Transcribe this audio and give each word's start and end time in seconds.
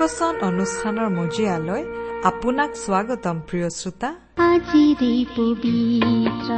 ভক্তিবচন 0.00 0.34
অনুষ্ঠানৰ 0.48 1.08
মজিয়ালৈ 1.16 1.82
আপোনাক 2.30 2.70
স্বাগতম 2.84 3.36
প্ৰিয় 3.48 3.68
শ্ৰোতা। 3.78 4.10
আজি 4.46 4.84
পবিত্ৰ 5.36 6.50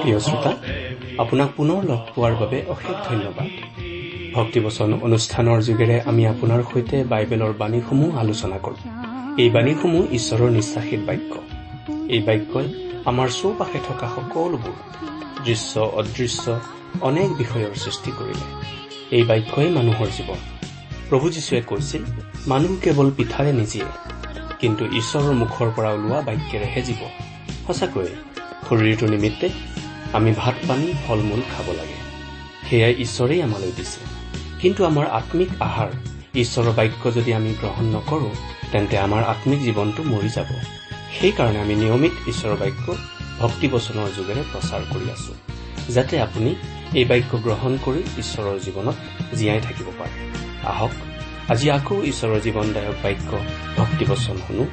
প্ৰিয় 0.00 0.18
শ্ৰোতা 0.20 0.52
আপোনাক 1.18 1.50
পুনৰ 1.56 1.84
লগ 1.84 2.00
পোৱাৰ 2.14 2.34
বাবে 2.34 2.62
অশেষ 2.68 2.96
ধন্যবাদ। 3.08 3.48
ভক্তিবচন 4.34 4.98
অনুষ্ঠানৰ 5.02 5.62
যোগেৰে 5.62 6.00
আমি 6.00 6.26
আপোনাৰ 6.26 6.62
সৈতে 6.72 7.04
বাইবেলৰ 7.04 7.52
বাণীসমূহ 7.58 8.18
আলোচনা 8.18 8.58
কৰোঁ। 8.58 8.80
এই 9.38 9.50
বাণীসমূহ 9.50 10.02
ঈশ্বৰৰ 10.12 10.50
নিশ্বাসীৰ 10.50 11.00
বাক্য। 11.06 11.32
এই 12.08 12.20
বাক্যই 12.22 12.68
আমাৰ 13.04 13.28
চৌপাশে 13.28 13.78
থকা 13.88 14.06
সকলোবোৰ 14.16 14.76
দৃশ্য 15.44 15.80
অদৃশ্য 15.80 16.60
অনেক 17.00 17.28
বিষয়ৰ 17.32 17.74
সৃষ্টি 17.74 18.10
কৰিলে। 18.18 18.46
এই 19.16 19.22
বাক্যই 19.22 19.70
মানুহৰ 19.70 20.06
জীৱন। 20.18 20.40
প্ৰভু 21.08 21.30
যীশুৱে 21.30 21.60
কৈছিল 21.60 22.02
মানুহ 22.46 22.76
কেৱল 22.82 23.10
পিঠাৰে 23.16 23.52
নিজিয়ে 23.52 23.84
কিন্তু 24.60 24.86
ঈশ্বৰৰ 24.86 25.32
মুখৰ 25.32 25.68
পৰা 25.76 25.90
ওলোৱা 25.90 26.20
বাক্যেৰেহে 26.20 26.82
জীৱ 26.82 27.02
সঁচাকৈয়ে 27.66 28.12
শৰীৰটো 28.68 29.06
নিমিত্তে 29.06 29.48
আমি 30.12 30.34
ভাত 30.36 30.54
পানী 30.68 30.92
ফল 31.06 31.18
মূল 31.18 31.40
খাব 31.56 31.72
লাগে। 31.72 31.98
সেয়াই 32.70 32.94
ঈশ্বৰেই 32.98 33.42
আমালৈ 33.42 33.72
দিছে। 33.76 34.00
কিন্তু 34.60 34.84
আমাৰ 34.84 35.06
আত্মিক 35.06 35.48
আহাৰ 35.60 35.88
ঈশ্বৰৰ 36.34 36.72
বাক্য 36.72 37.14
যদি 37.14 37.34
আমি 37.34 37.54
গ্ৰহণ 37.60 37.84
নকৰোঁ 37.84 38.30
তেন্তে 38.72 38.98
আমাৰ 38.98 39.24
আত্মিক 39.24 39.60
জীৱনটো 39.60 40.02
মৰি 40.02 40.28
যাব। 40.28 40.46
সেইকাৰণে 41.20 41.60
আমি 41.60 41.74
নিয়মিত 41.74 42.28
ঈশ্বৰৰ 42.28 42.56
বাক্য 42.56 42.96
ভক্তিবচনৰ 43.38 44.08
যোগেৰে 44.16 44.42
প্ৰচাৰ 44.52 44.80
কৰি 44.92 45.10
আছো। 45.10 45.34
যাতে 45.92 46.20
আপুনি 46.20 46.54
এই 46.94 47.04
বাক্য 47.04 47.36
গ্ৰহণ 47.36 47.78
কৰি 47.84 48.00
ঈশ্বৰৰ 48.18 48.58
জীৱনত 48.58 48.96
জীয়াই 49.34 49.60
থাকিব 49.60 49.88
পাৰে। 49.98 50.14
আহক 50.64 50.90
আজি 51.48 51.70
আকৌ 51.70 51.96
ঈশ্বৰৰ 52.02 52.40
জীৱনদায়ক 52.40 52.96
বাক্য 53.02 53.30
ভক্তিবচন 53.76 54.36
শুনো। 54.48 54.64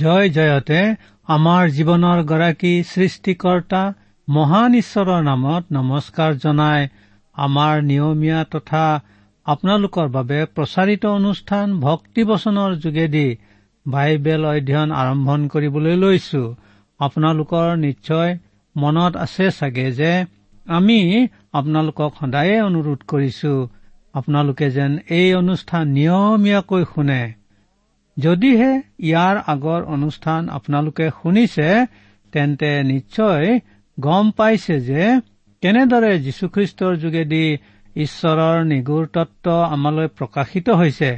জয় 0.00 0.28
জয়তে 0.36 0.80
আমাৰ 1.28 1.62
জীৱনৰ 1.76 2.18
গৰাকী 2.30 2.74
সৃষ্টিকৰ্তা 2.92 3.82
মহান 4.28 4.70
ঈশ্বৰৰ 4.80 5.20
নামত 5.28 5.64
নমস্কাৰ 5.76 6.32
জনাই 6.44 6.80
আমাৰ 7.36 7.74
নিয়মীয়া 7.90 8.40
তথা 8.52 8.86
আপোনালোকৰ 9.46 10.08
বাবে 10.16 10.38
প্ৰচাৰিত 10.54 11.04
অনুষ্ঠান 11.18 11.66
ভক্তিবচনৰ 11.80 12.70
যোগেদি 12.84 13.28
বাইবেল 13.86 14.42
অধ্যয়ন 14.52 14.90
আৰম্ভণ 15.02 15.40
কৰিবলৈ 15.52 15.96
লৈছো। 16.02 16.42
আপোনালোকৰ 17.00 17.68
নিশ্চয় 17.86 18.30
মনত 18.76 19.12
আছে 19.24 19.46
চাগে 19.58 19.88
যে 19.98 20.12
আমি 20.66 21.00
আপোনালোকক 21.58 22.10
সদায়ে 22.20 22.56
অনুৰোধ 22.68 23.00
কৰিছো 23.10 23.52
আপোনালোকে 24.14 24.66
যেন 24.76 24.92
এই 25.18 25.28
অনুষ্ঠান 25.40 25.84
নিয়মীয়াকৈ 25.96 26.82
শুনে। 26.92 27.22
যদিহে 28.18 28.72
ইয়াৰ 29.00 29.36
আগৰ 29.52 29.80
অনুষ্ঠান 29.94 30.48
আপোনালোকে 30.48 31.06
শুনিছে 31.22 31.68
তেন্তে 32.32 32.70
নিশ্চয় 32.82 33.46
গম 34.00 34.26
পাইছে 34.30 34.76
যে 34.80 35.02
কেনেদৰে 35.62 36.12
যীশুখ্ৰীষ্টৰ 36.18 36.94
যোগেদি 36.96 37.44
ঈশ্বৰৰ 37.96 38.56
নিগুৰ 38.64 39.04
তত্ব 39.06 39.46
আমালৈ 39.74 40.08
প্ৰকাশিত 40.18 40.66
হৈছে। 40.70 41.10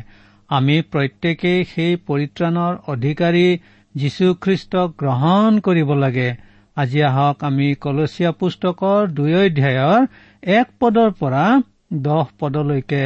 আমি 0.50 0.76
প্ৰত্যেকেই 0.92 1.60
সেই 1.64 1.92
পৰিত্ৰাণৰ 2.06 2.74
অধিকাৰী 2.92 3.46
যীশুখ্ৰীষ্টক 3.94 4.88
গ্ৰহণ 4.98 5.50
কৰিব 5.58 5.90
লাগে। 5.94 6.28
আজি 6.76 7.00
আহক 7.02 7.36
আমি 7.44 7.68
কলচীয়া 7.74 8.30
পুস্তকৰ 8.32 9.00
দুই 9.16 9.32
অধ্যায়ৰ 9.34 10.00
এক 10.42 10.66
পদৰ 10.80 11.10
পৰা 11.20 11.44
দহ 11.92 12.26
পদলৈকে 12.40 13.04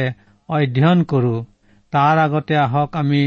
অধ্যয়ন 0.49 0.99
কৰো। 1.03 1.35
তাৰ 1.93 2.15
আগতে 2.17 2.55
আহক 2.57 2.89
আমি 2.95 3.23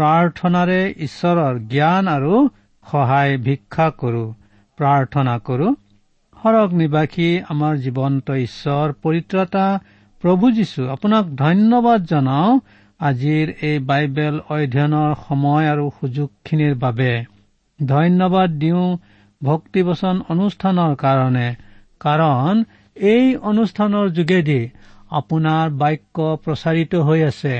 প্ৰাৰ্থনাৰে 0.00 0.80
ঈশ্বৰৰ 1.04 1.56
জ্ঞান 1.70 2.06
আৰু 2.10 2.36
সহায় 2.86 3.32
ভিক্ষা 3.46 3.86
কৰো 4.00 4.20
প্ৰাৰ্থনা 4.78 5.32
কৰো। 5.48 5.72
সৰগ 6.36 6.76
নিবাসী 6.80 7.26
আমাৰ 7.54 7.74
জীৱন্ত 7.86 8.36
ঈশ্বৰ 8.42 8.94
পৰিত্ৰতা 9.02 9.64
প্ৰভু 10.24 10.50
যীশু 10.58 10.86
আপোনাক 10.88 11.24
ধন্যবাদ 11.36 12.06
জনাওঁ 12.12 12.60
আজিৰ 13.00 13.52
এই 13.62 13.82
বাইবেল 13.88 14.38
অধ্যয়নৰ 14.48 15.10
সময় 15.24 15.68
আৰু 15.72 15.84
সুযোগখিনিৰ 15.98 16.74
বাবে। 16.78 17.10
ধন্যবাদ 17.80 18.56
দিওঁ 18.58 18.86
ভক্তিবচন 19.40 20.22
অনুষ্ঠানৰ 20.28 20.96
কাৰণে 20.96 21.44
কাৰণ 22.00 22.64
এই 22.96 23.24
অনুষ্ঠানৰ 23.50 24.06
যোগেদি 24.16 24.60
আপোনাৰ 25.12 25.76
বাক্য 25.82 26.30
প্ৰচাৰিত 26.44 26.92
হৈ 27.06 27.20
আছে। 27.24 27.54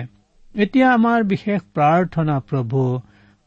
এতিয়া 0.54 0.86
আমাৰ 0.90 1.24
বিশেষ 1.30 1.60
প্ৰাৰ্থনা 1.74 2.36
প্ৰভু 2.46 2.80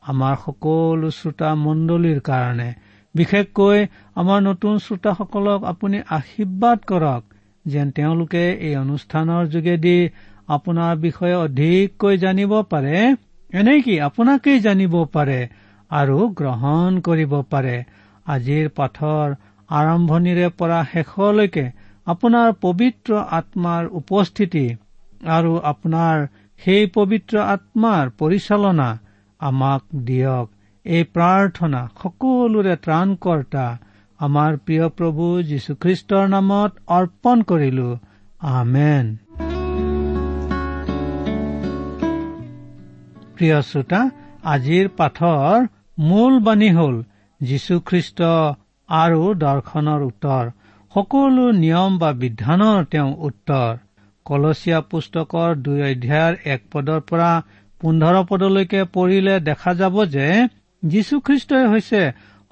আমাৰ 0.04 0.36
সকলো 0.42 1.08
শ্ৰোতা 1.16 1.50
মণ্ডলীৰ 1.62 2.20
কাৰণে 2.22 2.68
বিশেষকৈ 3.16 3.82
আমাৰ 4.16 4.44
নতুন 4.44 4.78
শ্ৰোতাসকলক 4.86 5.66
আপুনি 5.72 6.00
আশীৰ্বাদ 6.18 6.86
কৰক 6.92 7.26
যেন 7.66 7.92
তেওঁলোকে 7.98 8.44
এই 8.62 8.76
অনুষ্ঠানৰ 8.76 9.50
যোগেদি 9.50 9.96
আপোনাৰ 10.50 10.94
বিষয়ে 11.00 11.36
অধিককৈ 11.38 12.18
জানিব 12.18 12.56
পাৰে 12.72 12.96
এনেকি 13.54 13.98
আপোনাকেই 14.02 14.60
জানিব 14.60 14.96
পাৰে 15.14 15.40
আৰু 15.92 16.18
গ্ৰহণ 16.38 17.02
কৰিব 17.02 17.34
পাৰে। 17.50 17.76
আজিৰ 18.28 18.70
পাঠৰ 18.76 19.36
আৰম্ভণিৰে 19.70 20.48
পৰা 20.58 20.80
শেষলৈকে 20.92 21.66
আপোনাৰ 22.08 22.56
পবিত্ৰ 22.62 23.20
আত্মাৰ 23.40 23.92
উপস্থিতি 24.00 24.66
আৰু 25.32 25.54
আপোনাৰ 25.72 26.26
সেই 26.66 26.86
পবিত্ৰ 26.86 27.38
আত্মাৰ 27.38 28.10
পৰিচালনা 28.10 28.90
আমাক 29.40 29.82
দিয়ক। 29.96 30.48
এই 30.86 31.04
প্ৰাৰ্থনা 31.04 31.82
সকলোৰে 32.04 32.76
ত্ৰাণকৰ্তা 32.76 33.66
আমাৰ 34.20 34.58
প্ৰিয় 34.58 34.88
প্ৰভু 34.90 35.42
যীশুখ্ৰীষ্টৰ 35.44 36.28
নামত 36.28 36.72
অৰ্পণ 36.88 37.42
কৰিলো। 37.42 37.90
আমেন। 38.40 39.06
প্ৰিয় 43.36 43.62
শ্ৰোতা 43.62 44.02
আজিৰ 44.44 44.90
পাঠৰ 44.98 45.68
মূল 46.00 46.40
বাণী 46.40 46.70
হল 46.72 46.96
যীশুখ্ৰীষ্ট 47.42 48.22
আৰু 48.90 49.34
দৰ্শনৰ 49.34 50.02
উত্তৰ। 50.02 50.52
সকলো 50.94 51.52
নিয়ম 51.52 51.98
বা 51.98 52.12
বিধানৰ 52.14 52.86
তেওঁ 52.86 53.16
উত্তৰ। 53.18 53.78
কলচীয়া 54.26 54.80
পুস্তকৰ 54.92 55.50
দুই 55.66 55.80
অধ্যায়ৰ 55.92 56.34
এক 56.54 56.62
পদৰ 56.72 57.00
পৰা 57.10 57.32
পোন্ধৰ 57.82 58.16
পদলৈকে 58.30 58.82
পঢ়িলে 58.94 59.36
দেখা 59.40 59.72
যাব 59.74 59.96
যে 60.06 60.28
যীশুখ্ৰীষ্টই 60.84 61.66
হৈছে 61.68 62.02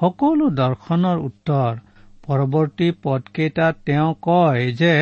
সকলো 0.01 0.45
দৰ্শনৰ 0.59 1.17
উত্তৰ। 1.27 1.71
পৰৱৰ্তী 2.25 2.87
পদকেইটাত 3.03 3.75
তেওঁ 3.85 4.09
কয় 4.21 4.61
যে 4.73 4.93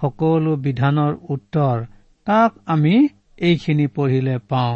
সকলো 0.00 0.52
বিধানৰ 0.64 1.12
উত্তৰ। 1.28 1.76
তাক 2.26 2.50
আমি 2.66 2.94
এইখিনি 3.38 3.86
পঢ়িলে 3.86 4.36
পাওঁ। 4.48 4.74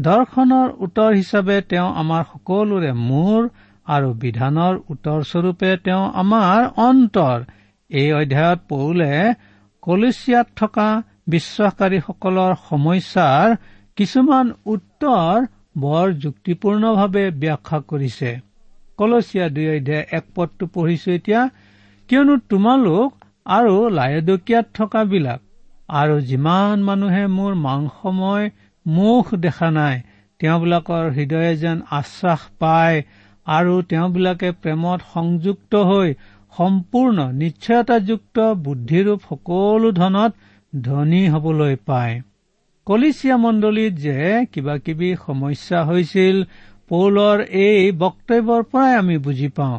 দৰ্শনৰ 0.00 0.68
উত্তৰ 0.78 1.10
হিচাপে 1.14 1.56
তেওঁ 1.70 1.88
আমাৰ 2.02 2.22
সকলোৰে 2.32 2.92
মূৰ 3.08 3.40
আৰু 3.86 4.08
বিধানৰ 4.22 4.74
উত্তৰস্বৰূপে 4.92 5.70
তেওঁ 5.84 6.04
আমাৰ 6.14 6.60
অন্তৰ। 6.86 7.38
এই 7.90 8.08
অধ্যায়ত 8.12 8.60
পৌলে 8.68 9.12
কলেচিয়াত 9.82 10.48
থকা 10.56 10.88
বিশ্বাসকাৰীসকলৰ 11.28 12.52
সমস্যাৰ 12.68 13.48
কিছুমান 13.96 14.46
উত্তৰ 14.66 15.46
বৰ 15.78 16.06
যুক্তিপূৰ্ণভাৱে 16.22 17.24
ব্যাখ্যা 17.42 17.78
কৰিছে। 17.90 18.30
কলচীয়া 18.98 19.46
দুই 19.48 19.66
অধ্যায় 19.76 20.04
এক 20.10 20.24
পদটো 20.34 20.64
পঢ়িছো 20.66 21.10
এতিয়া 21.12 21.40
কিয়নো 22.08 22.34
তোমালোক 22.48 23.10
আৰু 23.46 23.74
লায়দকীয়াত 23.90 24.66
থকাবিলাক 24.74 25.40
আৰু 25.88 26.16
যিমান 26.20 26.76
মানুহে 26.82 27.24
মোৰ 27.36 27.52
মাংসময় 27.66 28.46
মুখ 28.86 29.24
দেখা 29.34 29.68
নাই 29.70 29.96
তেওঁবিলাকৰ 30.40 31.04
হৃদয়ে 31.10 31.52
যেন 31.56 31.78
আশ্বাস 31.90 32.42
পায় 32.58 32.98
আৰু 33.46 33.74
তেওঁবিলাকে 33.82 34.48
প্ৰেমত 34.62 35.00
সংযুক্ত 35.14 35.72
হৈ 35.82 36.08
সম্পূৰ্ণ 36.56 37.18
নিশ্চয়তাযুক্ত 37.32 38.36
বুদ্ধিৰূপ 38.64 39.20
সকলো 39.28 39.88
ধনত 39.92 40.32
ধনী 40.72 41.22
হবলৈ 41.28 41.74
পায়। 41.86 42.14
কলিচিয়া 42.86 43.36
মণ্ডলীত 43.36 43.92
যে 44.04 44.46
কিবা 44.52 44.74
কিবি 44.84 45.10
সমস্যা 45.26 45.78
হৈছিল 45.84 46.36
পৌলৰ 46.88 47.38
এই 47.64 47.92
বক্তব্যৰ 48.02 48.62
পৰাই 48.70 48.92
আমি 48.96 49.16
বুজি 49.18 49.48
পাওঁ। 49.48 49.78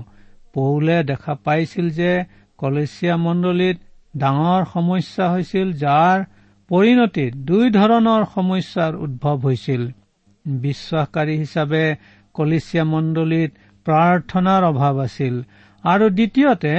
পৌলে 0.53 0.97
দেখা 1.03 1.33
পাইছিল 1.45 1.87
যে 1.89 2.11
কলেচিয়া 2.57 3.15
মণ্ডলীত 3.17 3.77
ডাঙৰ 4.17 4.61
সমস্যা 4.73 5.25
হৈছিল 5.31 5.67
যাৰ 5.83 6.17
পৰিণতিত 6.69 7.31
দুই 7.49 7.65
ধৰণৰ 7.69 8.21
সমস্যাৰ 8.35 8.93
উদ্ভৱ 9.05 9.37
হৈছিল। 9.45 9.81
বিশ্বাসকাৰী 10.45 11.33
হিচাপে 11.37 11.83
কলিচিয়া 12.33 12.83
মণ্ডলীত 12.83 13.51
প্ৰাৰ্থনাৰ 13.85 14.61
অভাৱ 14.63 14.95
আছিল। 14.99 15.35
আৰু 15.83 16.05
দ্বিতীয়তে 16.17 16.73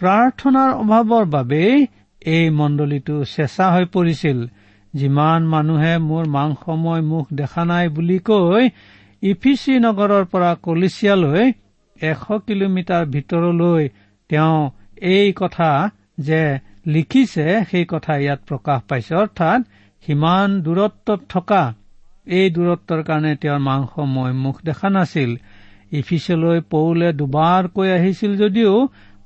প্ৰাৰ্থনাৰ 0.00 0.70
অভাৱৰ 0.82 1.24
বাবেই 1.34 1.74
এই 2.26 2.44
মণ্ডলীটো 2.50 3.16
চেঁচা 3.34 3.66
হৈ 3.74 3.84
পৰিছিল। 3.94 4.38
যিমান 4.94 5.40
মানুহে 5.52 5.94
মোৰ 6.08 6.24
মাংসময় 6.36 7.02
মুখ 7.10 7.26
দেখা 7.40 7.62
নাই 7.64 7.86
বুলি 7.96 8.18
কৈ 8.28 8.62
ইফিচি 9.22 9.74
নগৰৰ 9.84 10.24
পৰা 10.32 10.50
কলিচিয়ালৈ 10.64 11.42
এশ 11.96 12.22
কিলোমিটাৰ 12.46 13.04
ভিতৰলৈ 13.14 13.82
তেওঁ 14.30 14.58
এই 15.12 15.28
কথা 15.36 15.70
যে 16.20 16.42
লিখিছে 16.86 17.46
সেই 17.70 17.84
কথা 17.92 18.12
ইয়াত 18.16 18.40
প্ৰকাশ 18.48 18.80
পাইছে। 18.88 19.12
অৰ্থাৎ 19.22 19.60
সিমান 20.04 20.48
দূৰত্বত 20.64 21.20
থকা 21.28 21.62
এই 22.26 22.46
দূৰত্বৰ 22.56 23.00
কাৰণে 23.08 23.32
তেওঁৰ 23.42 23.60
মাংসময় 23.68 24.32
মুখ 24.44 24.56
দেখা 24.64 24.88
নাছিল। 24.96 25.30
ইফিচলৈ 25.92 26.58
পৌলে 26.70 27.08
দুবাৰকৈ 27.18 27.88
আহিছিল 27.98 28.32
যদিও 28.42 28.72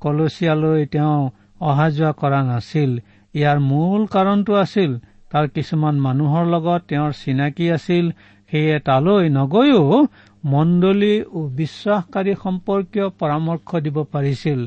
কলচিয়ালৈ 0.01 0.81
তেওঁ 0.93 1.19
অহা 1.61 1.87
যোৱা 1.97 2.11
কৰা 2.21 2.39
নাছিল। 2.43 2.91
ইয়াৰ 3.35 3.57
মূল 3.69 4.01
কাৰণটো 4.13 4.53
আছিল 4.55 4.91
তাৰ 5.31 5.45
কিছুমান 5.55 5.95
মানুহৰ 5.99 6.45
লগত 6.53 6.81
তেওঁৰ 6.89 7.11
চিনাকি 7.21 7.65
আছিল 7.77 8.05
সেয়ে 8.51 8.77
তালৈ 8.87 9.25
নগৈও 9.29 9.83
মণ্ডলী 10.43 11.13
বিশ্বাসকাৰী 11.59 12.33
সম্পৰ্কীয় 12.43 13.07
পৰামৰ্শ 13.19 13.69
দিব 13.85 13.97
পাৰিছিল। 14.13 14.59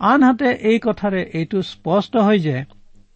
আনহাতে 0.00 0.48
এই 0.70 0.78
কথাৰে 0.86 1.20
এইটো 1.38 1.58
স্পষ্ট 1.72 2.12
হয় 2.16 2.40
যে 2.46 2.56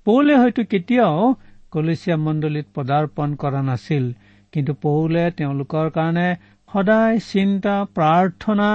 পৌলে 0.07 0.35
হয়তো 0.37 0.63
কেতিয়াও 0.65 1.35
কলেচিয়া 1.73 2.17
মণ্ডলীত 2.27 2.67
পদাৰ্পণ 2.75 3.29
কৰা 3.43 3.61
নাছিল 3.63 4.05
কিন্তু 4.53 4.73
পৌলে 4.83 5.23
তেওঁলোকৰ 5.39 5.87
কাৰণে 5.97 6.29
সদায় 6.71 7.17
চিন্তা 7.31 7.75
প্ৰাৰ্থনা 7.97 8.71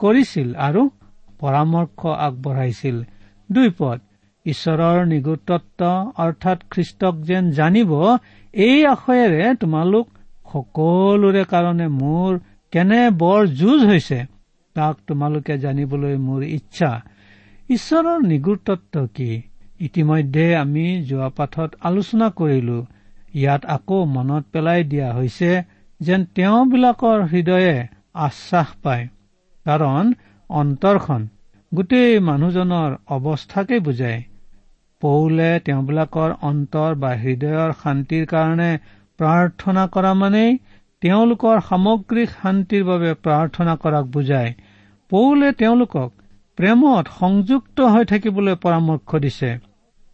কৰিছিল 0.00 0.48
আৰু 0.66 0.82
পৰামৰ্শ 1.40 2.00
আগবঢ়াইছিল। 2.26 2.96
দুই 3.50 3.68
পদ 3.78 3.98
ঈশ্বৰৰ 4.46 4.98
নিগুতত্ব 5.12 5.80
অৰ্থাৎ 6.24 6.58
খ্ৰীষ্টক 6.72 7.14
যেন 7.28 7.44
জানিব 7.50 7.90
এই 8.54 8.78
আশয়েৰে 8.86 9.42
তোমালোক 9.62 10.06
সকলোৰে 10.52 11.42
কাৰণে 11.52 11.86
মোৰ 12.00 12.30
কেনে 12.72 13.02
বৰ 13.20 13.40
যুঁজ 13.60 13.80
হৈছে 13.90 14.20
তাক 14.76 14.94
তোমালোকে 15.06 15.54
জানিবলৈ 15.58 16.16
মোৰ 16.26 16.42
ইচ্ছা। 16.58 16.90
ঈশ্বৰৰ 17.70 18.18
নিগুৰ 18.30 18.58
তত্ব 18.66 18.94
কি? 19.16 19.30
ইতিমধ্যে 19.80 20.46
আমি 20.56 20.86
যোৱা 21.08 21.28
পাঠত 21.38 21.70
আলোচনা 21.80 22.26
কৰিলো। 22.38 22.78
ইয়াত 23.34 23.62
আকৌ 23.76 23.98
মনত 24.14 24.44
পেলাই 24.52 24.80
দিয়া 24.90 25.08
হৈছে 25.12 25.50
যেন 26.06 26.26
তেওঁবিলাকৰ 26.36 27.18
হৃদয়ে 27.32 27.74
আশ্বাস 28.24 28.68
পায়। 28.82 29.04
কাৰণ 29.66 30.12
অন্তৰখন 30.50 31.26
গোটেই 31.72 32.12
মানুহজনৰ 32.28 32.90
অৱস্থাকে 33.16 33.78
বুজায়। 33.86 34.20
পৌলে 35.02 35.50
তেওঁবিলাকৰ 35.64 36.30
অন্তৰ 36.48 36.90
বা 37.02 37.10
হৃদয়ৰ 37.22 37.70
শান্তিৰ 37.82 38.24
কাৰণে 38.26 38.70
প্ৰাৰ্থনা 39.18 39.84
কৰা 39.94 40.12
মানেই 40.20 40.52
তেওঁলোকৰ 41.02 41.56
সামগ্ৰিক 41.68 42.30
শান্তিৰ 42.36 42.84
বাবে 42.90 43.10
প্ৰাৰ্থনা 43.24 43.74
কৰাক 43.82 44.04
বুজায়। 44.14 44.54
পৌলে 45.10 45.48
তেওঁলোকক 45.60 46.10
প্ৰেমত 46.58 47.04
সংযুক্ত 47.18 47.88
হৈ 47.92 48.04
থাকিবলৈ 48.12 48.54
পৰামৰ্শ 48.64 49.20
দিছে। 49.24 49.50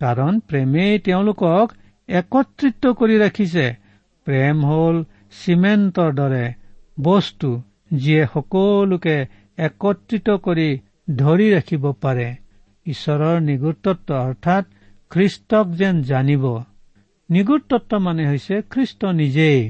কাৰণ 0.00 0.40
প্ৰেমেই 0.48 0.98
তেওঁলোকক 1.06 1.66
একত্ৰিত 2.08 2.92
কৰি 3.00 3.16
ৰাখিছে। 3.24 3.66
প্ৰেম 4.26 4.56
হ'ল 4.66 4.96
চিমেণ্টৰ 5.32 6.10
দৰে 6.14 6.44
বস্তু 7.00 7.50
যিয়ে 7.96 8.22
সকলোকে 8.32 9.16
একত্ৰিত 9.58 10.36
কৰি 10.44 10.68
ধৰি 11.16 11.46
ৰাখিব 11.52 11.84
পাৰে। 12.02 12.28
ঈশ্বৰৰ 12.86 13.40
নিগুৰতত্ব 13.42 14.08
অৰ্থাৎ 14.18 14.64
খ্ৰীষ্টক 15.10 15.66
যেন 15.76 16.02
জানিব। 16.04 16.44
নিগুৰতত্ব 17.30 18.00
মানে 18.00 18.26
হৈছে 18.26 18.56
খ্ৰীষ্ট 18.70 19.12
নিজেই। 19.14 19.60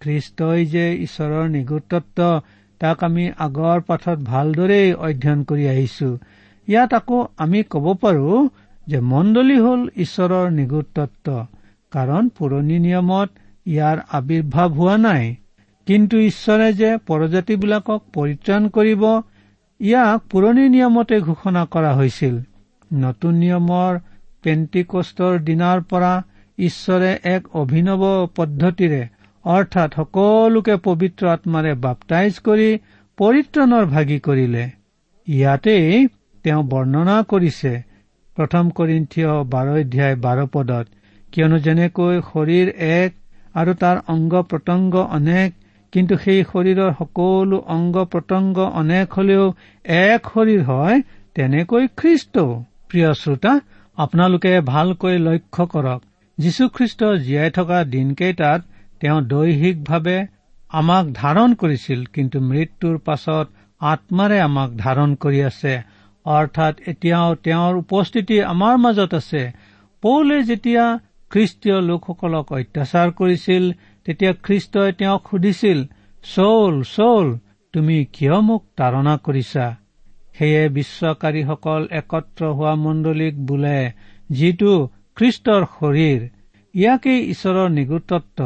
খ্ৰীষ্টই 0.00 0.60
যে 0.66 0.84
ঈশ্বৰৰ 1.02 1.46
নিগুৰতত্ব 1.50 2.18
তাক 2.80 3.02
আমি 3.04 3.24
আগৰ 3.38 3.78
পাঠত 3.86 4.18
ভালদৰেই 4.24 4.88
অধ্যয়ন 5.00 5.40
কৰি 5.44 5.64
আহিছো 5.68 6.08
ইয়াত 6.68 6.92
আকৌ 6.94 7.18
আমি 7.38 7.60
ক'ব 7.70 7.86
পাৰো 8.02 8.38
যে 8.86 8.98
মণ্ডলী 9.06 9.56
হ'ল 9.58 9.82
ঈশ্বৰৰ 9.96 10.46
নিগুৰতত্ব 10.52 11.26
কাৰণ 11.92 12.28
পুৰণি 12.36 12.78
নিয়মত 12.78 13.28
ইয়াৰ 13.66 13.96
আৱিৰ্ভাৱ 14.12 14.68
হোৱা 14.72 14.96
নাই। 14.98 15.24
কিন্তু 15.86 16.20
ঈশ্বৰে 16.22 16.68
যে 16.72 16.90
পৰজাতিবিলাকক 17.06 18.00
পৰিত্ৰাণ 18.14 18.68
কৰিব 18.70 19.02
ইয়াক 19.80 20.22
পুৰণি 20.30 20.64
নিয়মতে 20.68 21.20
ঘোষণা 21.20 21.62
কৰা 21.72 21.92
হৈছিল। 21.94 22.34
নতুন 22.90 23.34
নিয়মৰ 23.36 23.98
পেণ্টিকষ্টৰ 24.42 25.38
দিনাৰ 25.44 25.82
পৰা 25.90 26.12
ঈশ্বৰে 26.58 27.10
এক 27.30 27.48
অভিনৱ 27.54 28.04
পদ্ধতিৰে 28.36 29.02
অৰ্থাৎ 29.44 29.96
সকলোকে 29.96 30.76
পবিত্ৰ 30.84 31.28
আত্মাৰে 31.32 31.72
বাপটাইজ 31.80 32.38
কৰি 32.40 32.68
পৰিত্ৰাণৰ 33.18 33.84
ভাগি 33.86 34.18
কৰিলে। 34.20 34.64
ইয়াতেই 35.26 36.08
তেওঁ 36.44 36.62
বৰ্ণনা 36.70 37.16
কৰিছে 37.28 37.72
প্ৰথম 38.36 38.70
কৰিন্থিয় 38.70 39.30
বাৰ 39.52 39.68
অধ্যায় 39.74 40.16
বাৰ 40.24 40.42
পদত 40.52 40.86
কিয়নো 41.32 41.58
যেনেকৈ 41.58 42.20
শৰীৰ 42.26 42.68
এক 42.88 43.10
আৰু 43.56 43.72
তাৰ 43.82 43.96
অংগ 44.08 44.32
প্ৰত্যংগ 44.50 44.94
অনেক 45.18 45.48
কিন্তু 45.92 46.14
সেই 46.24 46.40
শৰীৰৰ 46.50 46.92
সকলো 46.98 47.58
অংগ 47.74 47.96
প্ৰত্যংগ 48.12 48.56
অনেক 48.80 49.06
হলেও 49.12 49.44
এক 49.98 50.20
শৰীৰ 50.32 50.62
হয় 50.62 50.96
তেনেকৈ 51.34 51.84
খ্ৰীষ্টও। 51.96 52.48
প্ৰিয় 52.88 53.10
শ্ৰোতা 53.14 53.52
আপোনালোকে 53.98 54.52
ভালকৈ 54.66 55.16
লক্ষ্য 55.18 55.64
কৰক 55.74 56.00
যীশুখ্ৰীষ্ট 56.38 57.00
জীয়াই 57.26 57.50
থকা 57.50 57.78
দিনকেইটাত 57.94 58.60
তেওঁ 59.00 59.18
দৈহিকভাৱে 59.32 60.18
আমাক 60.70 61.04
ধাৰণ 61.14 61.50
কৰিছিল 61.54 62.00
কিন্তু 62.14 62.38
মৃত্যুৰ 62.50 62.96
পাছত 62.98 63.46
আত্মাৰে 63.80 64.38
আমাক 64.40 64.70
ধাৰণ 64.76 65.10
কৰি 65.22 65.40
আছে। 65.50 65.74
অৰ্থাৎ 66.26 66.74
এতিয়াও 66.86 67.30
তেওঁৰ 67.44 67.74
উপস্থিতি 67.76 68.36
আমাৰ 68.52 68.74
মাজত 68.84 69.12
আছে। 69.14 69.42
পৌলে 70.02 70.38
যেতিয়া 70.42 70.84
খ্ৰীষ্টীয় 71.30 71.78
লোকসকলক 71.88 72.46
অত্যাচাৰ 72.52 73.08
কৰিছিল 73.18 73.64
তেতিয়া 74.06 74.32
খ্ৰীষ্টই 74.46 74.90
তেওঁক 74.98 75.22
সুধিছিল 75.30 75.78
চৌল 76.24 76.74
চৌল 76.96 77.26
তুমি 77.74 77.96
কিয় 78.12 78.38
মোক 78.40 78.62
তাৰণা 78.78 79.14
কৰিছা? 79.26 79.66
সেয়ে 80.36 80.62
বিশ্বকাৰীসকল 80.68 81.82
একত্ৰ 82.00 82.42
হোৱা 82.56 82.74
মণ্ডলীক 82.84 83.34
বোলে 83.48 83.78
যিটো 84.30 84.72
খ্ৰীষ্টৰ 85.16 85.62
শৰীৰ 85.74 86.20
ইয়াকেই 86.74 87.20
ঈশ্বৰৰ 87.32 87.68
নিগুতত্ব 87.70 88.38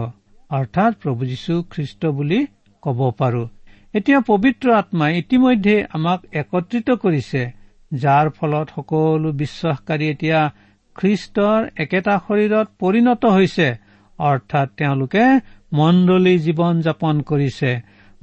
অৰ্থাৎ 0.51 0.93
প্ৰভু 1.03 1.23
যীশু 1.31 1.55
খ্ৰীষ্ট 1.71 2.03
বুলি 2.17 2.41
ক'ব 2.83 3.01
পাৰো। 3.19 3.45
এতিয়া 3.95 4.21
পবিত্ৰ 4.21 4.67
আত্মাই 4.73 5.13
ইতিমধ্যে 5.19 5.77
আমাক 5.93 6.21
একত্ৰিত 6.41 6.89
কৰিছে 7.05 7.43
যাৰ 7.93 8.27
ফলত 8.31 8.67
সকলো 8.77 9.29
বিশ্বাসকাৰী 9.41 10.07
এতিয়া 10.15 10.41
খ্ৰীষ্টৰ 11.01 11.61
একেটা 11.77 12.15
শৰীৰত 12.27 12.69
পৰিণত 12.81 13.23
হৈছে 13.37 13.69
অৰ্থাৎ 14.19 14.69
তেওঁলোকে 14.77 15.25
মণ্ডলী 15.73 16.35
জীৱন 16.39 16.81
যাপন 16.81 17.21
কৰিছে। 17.21 17.71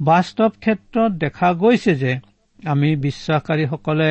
বাস্তৱ 0.00 0.50
ক্ষেত্ৰত 0.60 1.10
দেখা 1.24 1.48
গৈছে 1.52 1.94
যে 1.94 2.12
আমি 2.66 2.90
বিশ্বাসকাৰীসকলে 2.96 4.10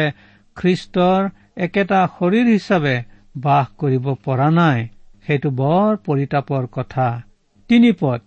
খ্ৰীষ্টৰ 0.58 1.22
একেটা 1.58 2.00
শৰীৰ 2.18 2.48
হিচাপে 2.48 2.96
বাস 3.38 3.68
কৰিব 3.78 4.06
পৰা 4.26 4.50
নাই। 4.50 4.80
সেইটো 5.28 5.50
বৰ 5.52 5.90
পৰিতাপৰ 6.06 6.64
কথা। 6.72 7.08
তিনি 7.70 7.92
পদ 7.92 8.20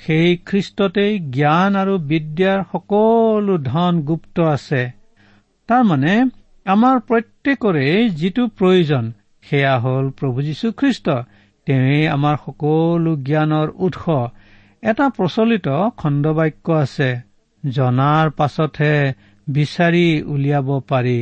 সেই 0.00 0.28
খ্ৰীষ্টতেই 0.46 1.12
জ্ঞান 1.30 1.76
আৰু 1.76 1.94
বিদ্যাৰ 2.10 2.58
সকলো 2.72 3.54
ধন 3.70 3.92
গুপ্ত 4.02 4.36
আছে। 4.54 4.82
তাৰমানে 5.68 6.14
আমাৰ 6.66 6.96
প্ৰত্যেকৰে 7.08 7.86
যিটো 8.10 8.42
প্ৰয়োজন 8.58 9.04
সেয়া 9.50 9.74
হ'ল 9.78 10.04
প্ৰভু 10.18 10.38
যীশুখ্ৰীষ্ট। 10.48 11.06
তেওঁৱেই 11.66 12.04
আমাৰ 12.08 12.36
সকলো 12.44 13.12
জ্ঞানৰ 13.28 13.68
উৎস। 13.86 14.04
এটা 14.82 15.06
প্ৰচলিত 15.16 15.66
খণ্ডবাক্য 15.98 16.66
আছে 16.82 17.10
জনাৰ 17.64 18.26
পাছতহে 18.38 18.94
বিচাৰি 19.46 20.06
উলিয়াব 20.34 20.68
পাৰি। 20.90 21.18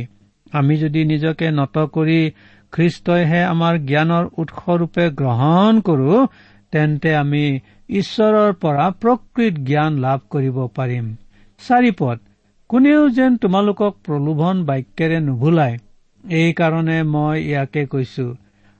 আমি 0.51 0.75
যদি 0.77 1.01
নিজকে 1.05 1.47
নত 1.51 1.75
কৰি 1.95 2.19
খ্ৰীষ্টইহে 2.73 3.41
আমাৰ 3.53 3.73
জ্ঞানৰ 3.89 4.25
উৎসৰূপে 4.41 5.05
গ্ৰহণ 5.19 5.73
কৰো 5.87 6.13
তেন্তে 6.73 7.11
আমি 7.15 7.43
ঈশ্বৰৰ 7.89 8.51
পৰা 8.61 8.85
প্ৰকৃত 9.01 9.53
জ্ঞান 9.67 9.91
লাভ 10.05 10.19
কৰিব 10.29 10.57
পাৰিম। 10.75 11.05
চাৰিপদ 11.59 12.17
কোনেও 12.69 13.03
যেন 13.09 13.37
তোমালোকক 13.37 13.93
প্ৰলোভন 14.05 14.55
বাক্যেৰে 14.65 15.19
নুভুলায়। 15.19 15.77
এইকাৰণে 16.27 17.03
মই 17.03 17.37
ইয়াকে 17.41 17.85
কৈছো। 17.85 18.35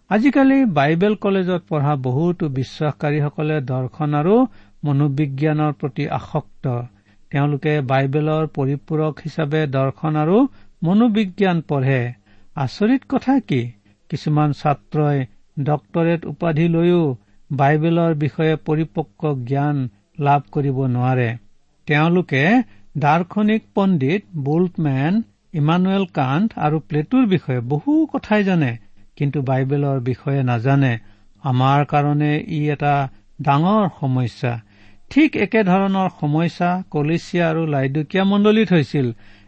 আজিকালি 0.10 0.66
বাইবেল 0.66 1.16
কলেজত 1.16 1.62
পঢ়া 1.70 1.94
বহুতো 1.96 2.46
বিশ্বাসকাৰীসকলে 2.50 3.58
দৰ্শন 3.62 4.14
আৰু 4.14 4.36
মনোবিজ্ঞানৰ 4.84 5.74
প্ৰতি 5.74 6.08
আসক্ত। 6.10 6.66
তেওঁলোকে 7.32 7.74
বাইবেলৰ 7.82 8.48
পৰিপূৰক 8.48 9.14
হিচাপে 9.26 9.62
দৰ্শন 9.68 10.16
আৰু 10.16 10.38
মনোবিজ্ঞান 10.84 11.62
পঢ়ে। 11.62 12.02
আচৰিত 12.56 13.02
কথা 13.10 13.40
কি? 13.40 13.62
কিছুমান 14.10 14.50
ছাত্ৰই 14.52 15.26
ডক্তৰেট 15.64 16.26
উপাধি 16.26 16.68
লৈও 16.68 17.02
বাইবেলৰ 17.52 18.14
বিষয়ে 18.16 18.56
পৰিপক্ক 18.56 19.22
জ্ঞান 19.46 19.90
লাভ 20.20 20.42
কৰিব 20.52 20.78
নোৱাৰে। 20.86 21.30
তেওঁলোকে 21.88 22.44
দাৰ্শনিক 22.98 23.64
পণ্ডিত 23.76 24.24
বুল্টমেন 24.38 25.22
ইমানুৱেল 25.60 26.04
কান্ত 26.18 26.50
আৰু 26.66 26.78
প্লেটুৰ 26.88 27.24
বিষয়ে 27.34 27.62
বহু 27.72 27.92
কথাই 28.14 28.42
জানে 28.44 28.72
কিন্তু 29.18 29.38
বাইবেলৰ 29.50 30.00
বিষয়ে 30.10 30.42
নাজানে। 30.44 30.94
আমাৰ 31.44 31.80
কাৰণে 31.92 32.32
ই 32.50 32.60
এটা 32.74 32.96
ডাঙৰ 33.42 33.86
সমস্যা। 34.00 34.54
ঠিক 35.12 35.30
একেধৰণৰ 35.46 36.10
সমস্যা 36.22 36.70
কলিচিয়া 36.92 37.46
আৰু 37.50 37.62
লাইডুকীয়া 37.66 38.24
মণ্ডলীত 38.24 38.70
হৈছিল। 38.74 39.08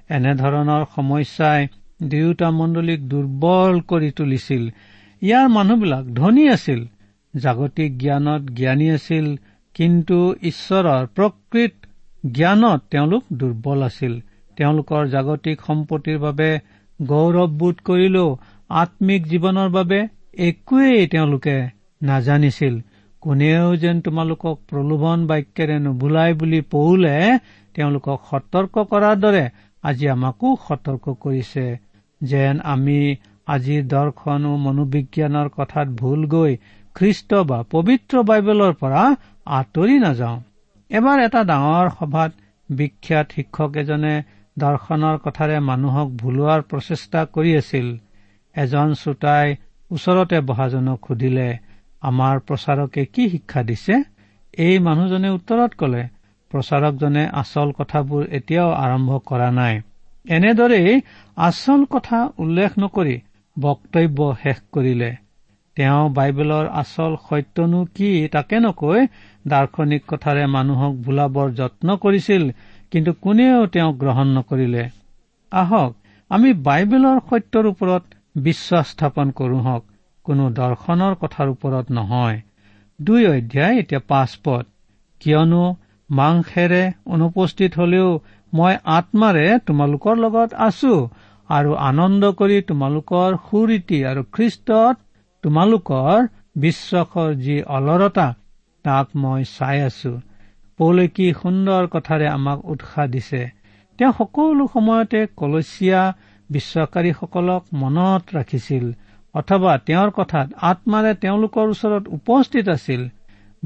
এনেধৰণৰ 0.09 0.83
সমস্যাই 0.95 1.61
দুয়োটা 2.03 2.47
মণ্ডলীক 2.59 2.99
দুৰ্বল 3.11 3.73
কৰি 3.89 4.09
তুলিছিল। 4.11 4.63
ইয়াৰ 5.21 5.47
মানুহবিলাক 5.49 6.05
ধনী 6.19 6.45
আছিল 6.49 6.81
জাগতিক 7.33 7.91
জ্ঞানত 7.97 8.43
জ্ঞানী 8.51 8.87
আছিল 8.91 9.25
কিন্তু 9.75 10.17
ঈশ্বৰৰ 10.41 11.03
প্ৰকৃত 11.15 11.73
জ্ঞানত 12.31 12.79
তেওঁলোক 12.91 13.23
দুৰ্বল 13.33 13.79
আছিল। 13.83 14.13
তেওঁলোকৰ 14.59 15.03
জাগতিক 15.13 15.65
সম্পত্তিৰ 15.67 16.17
বাবে 16.25 16.49
গৌৰৱবোধ 16.99 17.75
কৰিলেও 17.87 18.29
আম্মিক 18.77 19.21
জীৱনৰ 19.31 19.69
বাবে 19.75 19.99
একোৱেই 20.47 21.07
তেওঁলোকে 21.13 21.55
নাজানিছিল। 22.01 22.75
কোনেও 23.23 23.67
যেন 23.75 23.97
তোমালোকক 24.05 24.57
প্ৰলোভন 24.69 25.23
বাক্যেৰে 25.29 25.77
নুভুলাই 25.85 26.31
বুলি 26.39 26.59
পৌলে 26.73 27.15
তেওঁলোকক 27.75 28.19
সতৰ্ক 28.29 28.75
কৰাৰ 28.91 29.17
দৰে 29.23 29.45
আজি 29.83 30.05
আমাকো 30.15 30.49
সতৰ্ক 30.67 31.05
কৰিছে। 31.23 31.65
যেন 32.21 32.55
আমি 32.73 32.99
আজিৰ 33.47 33.83
দৰ্শন 33.93 34.41
মনোবিজ্ঞানৰ 34.65 35.47
কথাত 35.57 35.87
ভুল 35.99 36.21
গৈ 36.33 36.51
খ্ৰীষ্ট 36.95 37.29
বা 37.49 37.59
পবিত্ৰ 37.73 38.23
বাইবেলৰ 38.29 38.73
পৰা 38.81 39.03
আঁতৰি 39.57 39.95
নাযাওঁ। 39.99 40.37
এবাৰ 40.91 41.17
এটা 41.27 41.41
ডাঙৰ 41.51 41.87
সভাত 41.97 42.31
বিখ্যাত 42.69 43.25
শিক্ষক 43.35 43.71
এজনে 43.77 44.15
দৰ্শনৰ 44.59 45.17
কথাৰে 45.23 45.57
মানুহক 45.65 46.07
ভুলোৱাৰ 46.21 46.61
প্ৰচেষ্টা 46.69 47.21
কৰি 47.33 47.51
আছিল। 47.57 47.87
এজন 48.55 48.87
শ্ৰোতাই 48.93 49.47
ওচৰতে 49.91 50.37
বহাজনক 50.45 50.99
সুধিলে 51.07 51.49
আমাৰ 52.03 52.35
প্ৰচাৰকে 52.47 53.05
কি 53.13 53.23
শিক্ষা 53.29 53.61
দিছে? 53.63 53.95
এই 54.57 54.75
মানুহজনে 54.79 55.29
উত্তৰত 55.37 55.71
কলে 55.75 56.03
প্ৰচাৰকজনে 56.51 57.23
আচল 57.41 57.69
কথাবোৰ 57.79 58.21
এতিয়াও 58.31 58.69
আৰম্ভ 58.79 59.19
কৰা 59.25 59.49
নাই। 59.53 59.75
এনেদৰেই 60.29 61.01
আচল 61.37 61.81
কথা 61.89 62.19
উল্লেখ 62.37 62.71
নকৰি 62.79 63.15
বক্তব্য 63.57 64.29
শেষ 64.43 64.57
কৰিলে। 64.73 65.11
তেওঁ 65.77 66.03
বাইবেলৰ 66.15 66.65
আচল 66.73 67.13
সত্যনো 67.25 67.79
কি 67.95 68.09
তাকে 68.33 68.57
নকৈ 68.59 68.99
দাৰ্শনিক 69.47 70.03
কথাৰে 70.07 70.43
মানুহক 70.55 70.93
ভুলাবৰ 71.05 71.47
যত্ন 71.53 71.95
কৰিছিল 71.97 72.43
কিন্তু 72.91 73.11
কোনেও 73.21 73.59
তেওঁক 73.73 73.95
গ্ৰহণ 73.97 74.27
নকৰিলে। 74.37 74.83
আহক 75.51 75.91
আমি 76.31 76.49
বাইবেলৰ 76.67 77.17
সত্যৰ 77.29 77.65
ওপৰত 77.65 78.03
বিশ্বাস 78.43 78.85
স্থাপন 78.87 79.27
কৰো 79.31 79.59
হওক 79.59 79.83
কোনো 80.25 80.43
দৰ্শনৰ 80.51 81.13
কথাৰ 81.21 81.47
ওপৰত 81.49 81.85
নহয়। 81.91 82.39
দুই 82.99 83.21
অধ্যায় 83.27 83.79
এতিয়া 83.79 84.01
পাঁচ 84.07 84.31
পদ। 84.43 84.65
কিয়নো 85.21 85.63
মাংসেৰে 86.09 86.83
অনুপস্থিত 87.05 87.71
হলেও 87.75 88.09
মই 88.53 88.73
আত্মাৰে 88.97 89.45
তোমালোকৰ 89.65 90.15
লগত 90.15 90.49
আছো 90.67 90.93
আৰু 91.49 91.71
আনন্দ 91.89 92.23
কৰি 92.31 92.57
তোমালোকৰ 92.61 93.29
সুৰীতি 93.45 93.99
আৰু 94.05 94.21
খ্ৰীষ্টত 94.31 94.95
তোমালোকৰ 95.43 96.27
বিশ্বাসৰ 96.55 97.29
যি 97.35 97.57
অলৰতা 97.77 98.27
তাক 98.85 99.07
মই 99.15 99.43
চাই 99.57 99.77
আছো। 99.81 100.13
পৌলে 100.79 101.05
কি 101.15 101.27
সুন্দৰ 101.41 101.83
কথাৰে 101.93 102.27
আমাক 102.37 102.59
উৎসাহ 102.73 103.05
দিছে। 103.13 103.41
তেওঁ 103.99 104.13
সকলো 104.17 104.65
সময়তে 104.73 105.21
কলচীয়া 105.39 106.01
বিশ্বাসকাৰীসকলক 106.49 107.63
মনত 107.81 108.23
ৰাখিছিল 108.37 108.85
অথবা 109.35 109.71
তেওঁৰ 109.87 110.09
কথাত 110.19 110.47
আত্মাৰে 110.69 111.11
তেওঁলোকৰ 111.23 111.65
ওচৰত 111.73 112.03
উপস্থিত 112.17 112.65
আছিল। 112.77 113.01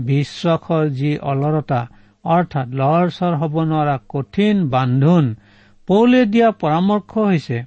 বিশ্বাসৰ 0.06 0.84
যি 1.00 1.12
অলৰতা 1.32 1.82
অৰ্থাৎ 2.26 2.68
লৰচৰ 2.80 3.34
হ'ব 3.42 3.56
নোৱাৰা 3.70 3.96
কঠিন 4.14 4.56
বান্ধোন 4.70 5.26
পৌলে 5.88 6.22
দিয়া 6.34 6.50
পৰামৰ্শ 6.62 7.12
হৈছে 7.30 7.58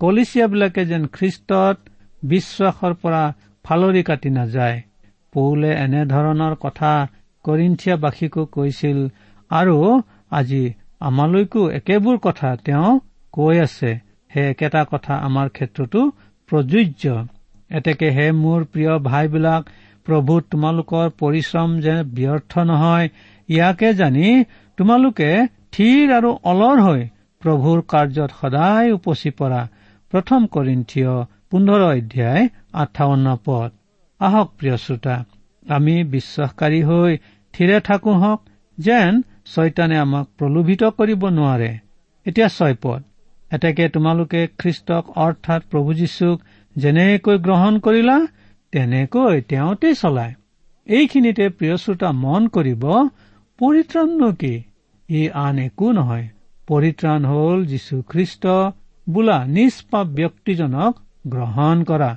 কলিচিয়াবিলাকে 0.00 0.82
যেন 0.90 1.02
খ্ৰীষ্টত 1.16 1.76
বিশ্বাসৰ 2.22 2.92
পৰা 3.02 3.22
ফালৰি 3.64 4.02
কাটি 4.02 4.30
নাযায়। 4.30 4.78
পৌলে 5.32 5.70
এনেধৰণৰ 5.84 6.54
কথা 6.60 6.92
কৰিন্থিয়াবাসীকো 7.44 8.42
কৈছিল 8.54 8.98
আৰু 9.50 9.76
আজি 10.30 10.62
আমালৈকো 11.00 11.62
একেবোৰ 11.78 12.16
কথা 12.18 12.48
তেওঁ 12.64 12.88
কৈ 13.32 13.56
আছে। 13.60 13.90
সেই 14.30 14.46
একেটা 14.50 14.82
কথা 14.92 15.14
আমাৰ 15.26 15.46
ক্ষেত্ৰতো 15.56 16.00
প্ৰযোজ্য। 16.48 17.04
এতেকে 17.70 18.08
হে 18.16 18.26
মোৰ 18.42 18.60
প্ৰিয় 18.72 18.92
ভাইবিলাক 19.08 19.62
প্ৰভূত 20.06 20.42
তোমালোকৰ 20.52 21.06
পৰিশ্ৰম 21.20 21.70
যে 21.80 21.96
ব্যৰ্থ 22.16 22.52
নহয় 22.64 23.06
ইয়াকে 23.48 23.88
জানি 23.94 24.26
তোমালোকে 24.78 25.30
থিৰ 25.72 26.14
আৰু 26.18 26.30
অলৰ 26.52 26.78
হৈ 26.86 27.02
প্ৰভুৰ 27.42 27.78
কাৰ্যত 27.92 28.30
সদায় 28.40 28.88
উপচি 28.92 29.30
পৰা। 29.38 29.60
প্ৰথম 30.12 30.40
কৰিন্থিয় 30.54 31.12
পোন্ধৰ 31.50 31.80
অধ্যায় 31.88 32.42
আঠাৱন্ন 32.82 33.26
পদ। 33.44 33.70
আহক 34.20 34.48
প্ৰিয় 34.58 34.76
শ্ৰোতা 34.76 35.16
আমি 35.70 35.94
বিশ্বাসকাৰী 36.04 36.80
হৈ 36.82 37.12
থিৰে 37.54 37.78
থাকো 37.80 38.12
হওক 38.12 38.40
যেন 38.78 39.22
ছয়তানে 39.46 39.96
আমাক 39.98 40.26
প্ৰলোভিত 40.38 40.82
কৰিব 40.98 41.22
নোৱাৰে। 41.28 41.70
এতিয়া 42.26 42.48
ছয় 42.48 42.76
পদ। 42.82 43.00
এতেকে 43.52 43.88
তোমালোকে 43.88 44.40
খ্ৰীষ্টক 44.58 45.04
অৰ্থাৎ 45.16 45.62
প্ৰভু 45.70 45.94
যীশুক 45.94 46.36
যেনেকৈ 46.76 47.38
গ্ৰহণ 47.38 47.78
কৰিলা 47.78 48.16
তেনেকৈ 48.72 49.40
তেওঁতেই 49.40 49.94
চলায়। 49.94 50.34
এইখিনিতে 50.86 51.48
প্ৰিয় 51.48 51.76
শ্ৰোতা 51.76 52.10
মন 52.12 52.42
কৰিব 52.48 52.84
পৰিত্ৰাণনো 53.58 54.32
কি? 54.32 54.54
ই 55.08 55.20
আন 55.28 55.58
একো 55.58 55.92
নহয়। 55.92 56.28
পৰিত্ৰাণ 56.68 57.20
হ'ল 57.24 57.58
যীশুখ্ৰীষ্ট 57.64 58.44
বোলা 59.08 59.38
নিষ্পাপ 59.46 60.06
ব্যক্তিজনক 60.06 60.92
গ্ৰহণ 61.26 61.76
কৰা। 61.84 62.10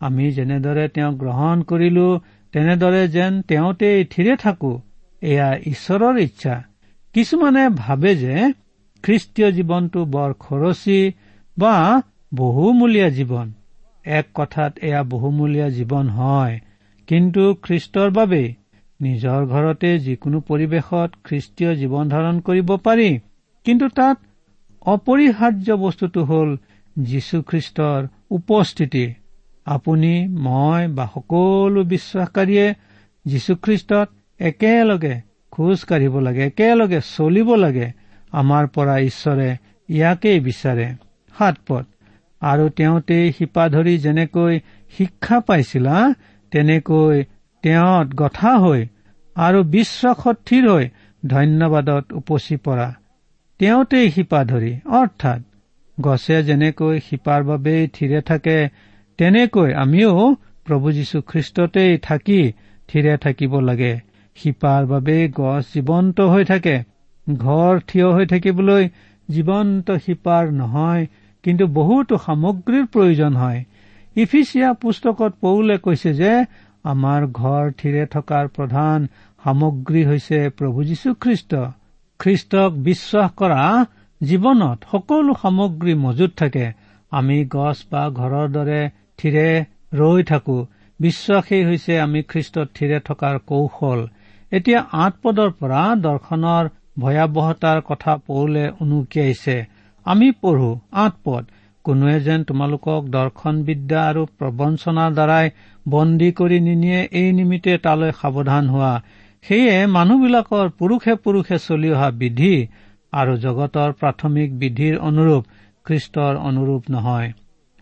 আমি 0.00 0.24
যেনেদৰে 0.32 0.88
তেওঁক 0.88 1.14
গ্ৰহণ 1.14 1.62
কৰিলো 1.62 2.08
তেনেদৰে 2.54 3.08
যেন 3.08 3.42
তেওঁতেই 3.42 4.04
থিৰে 4.04 4.36
থাকো 4.36 4.72
এয়া 5.22 5.48
ঈশ্বৰৰ 5.66 6.18
ইচ্ছা। 6.18 6.62
কিছুমানে 7.12 7.68
ভাবে 7.68 8.16
যে 8.16 8.52
খ্ৰীষ্টীয় 9.02 9.52
জীৱনটো 9.52 10.04
বৰ 10.04 10.32
খৰচী 10.34 11.12
বা 11.58 12.02
বহুমূলীয়া 12.34 13.08
জীৱন। 13.08 13.52
এক 14.04 14.26
কথাত 14.34 14.78
এয়া 14.78 15.02
বহুমূলীয়া 15.02 15.68
জীৱন 15.68 16.08
হয়। 16.08 16.60
কিন্তু 17.06 17.54
খ্ৰীষ্টৰ 17.62 18.10
বাবেই 18.10 18.54
নিজৰ 19.00 19.46
ঘৰতে 19.46 19.98
যিকোনো 19.98 20.40
পৰিৱেশত 20.40 21.10
খ্ৰীষ্টীয় 21.24 21.74
জীৱন 21.74 22.08
ধাৰণ 22.08 22.40
কৰিব 22.40 22.76
পাৰি। 22.76 23.18
কিন্তু 23.64 23.88
তাত 23.88 24.18
অপৰিহাৰ্য 24.86 25.76
বস্তুটো 25.76 26.24
হ'ল 26.24 26.56
যীশুখ্ৰীষ্টৰ 26.98 28.08
উপস্থিতি। 28.30 29.14
আপুনি 29.66 30.28
মই 30.28 30.82
বা 30.88 31.04
সকলো 31.14 31.82
বিশ্বাসকাৰীয়ে 31.84 32.74
যীশুখ্ৰীষ্টত 33.26 34.08
একেলগে 34.38 35.14
খোজ 35.50 35.84
কাঢ়িব 35.84 36.20
লাগে 36.20 36.46
একেলগে 36.46 37.00
চলিব 37.16 37.54
লাগে 37.54 37.88
আমাৰ 38.32 38.64
পৰা 38.66 38.98
ঈশ্বৰে 38.98 39.56
ইয়াকেই 39.88 40.40
বিচাৰে। 40.40 40.88
সাত 41.38 41.56
পদ। 41.68 41.84
আৰু 42.40 42.68
তেওঁতেই 42.68 43.32
শিপা 43.32 43.68
ধৰি 43.68 43.98
যেনেকৈ 43.98 44.60
শিক্ষা 44.98 45.40
পাইছিলা 45.40 46.14
তেনেকৈ 46.50 47.24
তেওঁত 47.62 48.08
গঠা 48.14 48.52
হৈ 48.58 48.86
আৰু 49.36 49.62
বিশ্বাসত 49.62 50.36
থিৰ 50.46 50.64
হৈ 50.70 50.88
ধন্যবাদত 51.26 52.04
উপচি 52.12 52.56
পৰা। 52.56 52.94
তেওঁতেই 53.58 54.10
শিপা 54.10 54.44
ধৰি 54.44 54.72
অৰ্থাৎ 54.86 55.40
গছে 56.00 56.42
যেনেকৈ 56.42 57.00
শিপাৰ 57.00 57.42
বাবেই 57.42 57.88
থিৰে 57.88 58.20
থাকে 58.20 58.68
তেনেকৈ 59.18 59.70
আমিও 59.74 60.12
প্ৰভু 60.66 60.86
যীশু 60.92 61.18
খ্ৰীষ্টতেই 61.30 61.92
থাকি 61.98 62.40
থিৰে 62.88 63.14
থাকিব 63.16 63.52
লাগে। 63.60 63.92
শিপাৰ 64.36 64.82
বাবেই 64.86 65.24
গছ 65.28 65.62
জীৱন্ত 65.74 66.18
হৈ 66.32 66.44
থাকে। 66.44 66.76
ঘৰ 67.26 67.72
থিয় 67.88 68.08
হৈ 68.14 68.26
থাকিবলৈ 68.26 68.84
জীৱন্ত 69.28 69.88
শিপাৰ 70.04 70.44
নহয় 70.52 71.04
কিন্তু 71.44 71.64
বহুতো 71.78 72.14
সামগ্ৰীৰ 72.26 72.84
প্ৰয়োজন 72.86 73.32
হয়। 73.36 73.60
ইফিচিয়া 74.16 74.68
পুস্তকত 74.72 75.32
পৌলে 75.40 75.76
কৈছে 75.78 76.10
যে 76.14 76.32
আমাৰ 76.84 77.20
ঘৰ 77.40 77.64
থিৰে 77.78 78.04
থকাৰ 78.06 78.44
প্ৰধান 78.48 78.98
সামগ্ৰী 79.44 80.02
হৈছে 80.04 80.38
প্ৰভু 80.58 80.78
যীশুখ্ৰীষ্ট 80.84 81.52
খ্ৰীষ্টক 82.20 82.70
বিশ্বাস 82.88 83.28
কৰা 83.36 83.62
জীৱনত 84.20 84.78
সকলো 84.92 85.32
সামগ্ৰী 85.42 85.94
মজুত 85.94 86.30
থাকে। 86.36 86.66
আমি 87.12 87.36
গছ 87.50 87.78
বা 87.90 88.02
ঘৰৰ 88.10 88.46
দৰে 88.48 88.80
থিৰে 89.18 89.48
ৰৈ 89.92 90.20
থাকো 90.30 90.56
বিশ্বাসেই 91.00 91.62
হৈছে 91.64 91.94
আমি 92.00 92.20
খ্ৰীষ্টত 92.30 92.68
থিৰে 92.76 92.98
থকাৰ 93.08 93.34
কৌশল। 93.48 94.00
এতিয়া 94.52 94.80
আঠ 95.04 95.12
পদৰ 95.22 95.50
পৰা 95.60 95.82
দৰ্শনৰ 96.04 96.64
ভয়াৱহতাৰ 96.98 97.78
কথা 97.88 98.12
পৌলে 98.26 98.64
উনুকিয়াইছে 98.80 99.56
আমি 100.06 100.28
পঢ়ো 100.40 100.70
আঠ 101.04 101.14
পদ 101.24 101.44
কোনোৱে 101.84 102.16
যেন 102.26 102.40
তোমালোকক 102.48 103.02
দৰ্শন 103.16 103.54
বিদ্যা 103.66 104.00
আৰু 104.10 104.22
প্ৰবঞ্চনাৰ 104.38 105.10
দ্বাৰাই 105.18 105.46
বন্দী 105.86 106.30
কৰি 106.38 106.58
নিনিয়ে 106.60 107.00
এই 107.20 107.28
নিমিত্তে 107.38 107.74
তালৈ 107.84 108.12
সাৱধান 108.20 108.64
হোৱা। 108.68 108.92
সেয়ে 109.44 109.76
মানুহবিলাকৰ 109.96 110.66
পুৰুষে 110.78 111.14
পুৰুষে 111.24 111.56
চলি 111.66 111.90
অহা 111.94 112.08
বিধি 112.20 112.54
আৰু 113.12 113.32
জগতৰ 113.44 113.90
প্ৰাথমিক 114.00 114.48
বিধিৰ 114.60 114.94
অনুৰূপ 115.08 115.42
খ্ৰীষ্টৰ 115.86 116.34
অনুৰূপ 116.48 116.82
নহয়। 116.94 117.28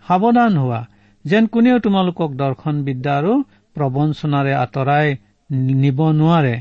সাৱধান 0.05 0.53
হোৱা। 0.57 0.81
যেন 1.24 1.44
কোনেও 1.46 1.78
তোমালোকক 1.78 2.30
দৰ্শন 2.37 2.76
বিদ্যা 2.82 3.12
আৰু 3.18 3.32
প্ৰবঞ্চনাৰে 3.76 4.52
আঁতৰাই 4.54 5.06
নিব 5.82 5.98
নোৱাৰে 6.20 6.56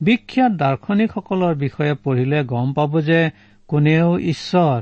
বিখ্যাত 0.00 0.52
দাৰ্শনিকসকলৰ 0.52 1.54
বিষয়ে 1.54 1.94
পঢ়িলে 2.04 2.44
গম 2.44 2.72
পাব 2.72 2.92
যে 3.00 3.20
কোনেও 3.68 4.08
ঈশ্বৰ 4.32 4.78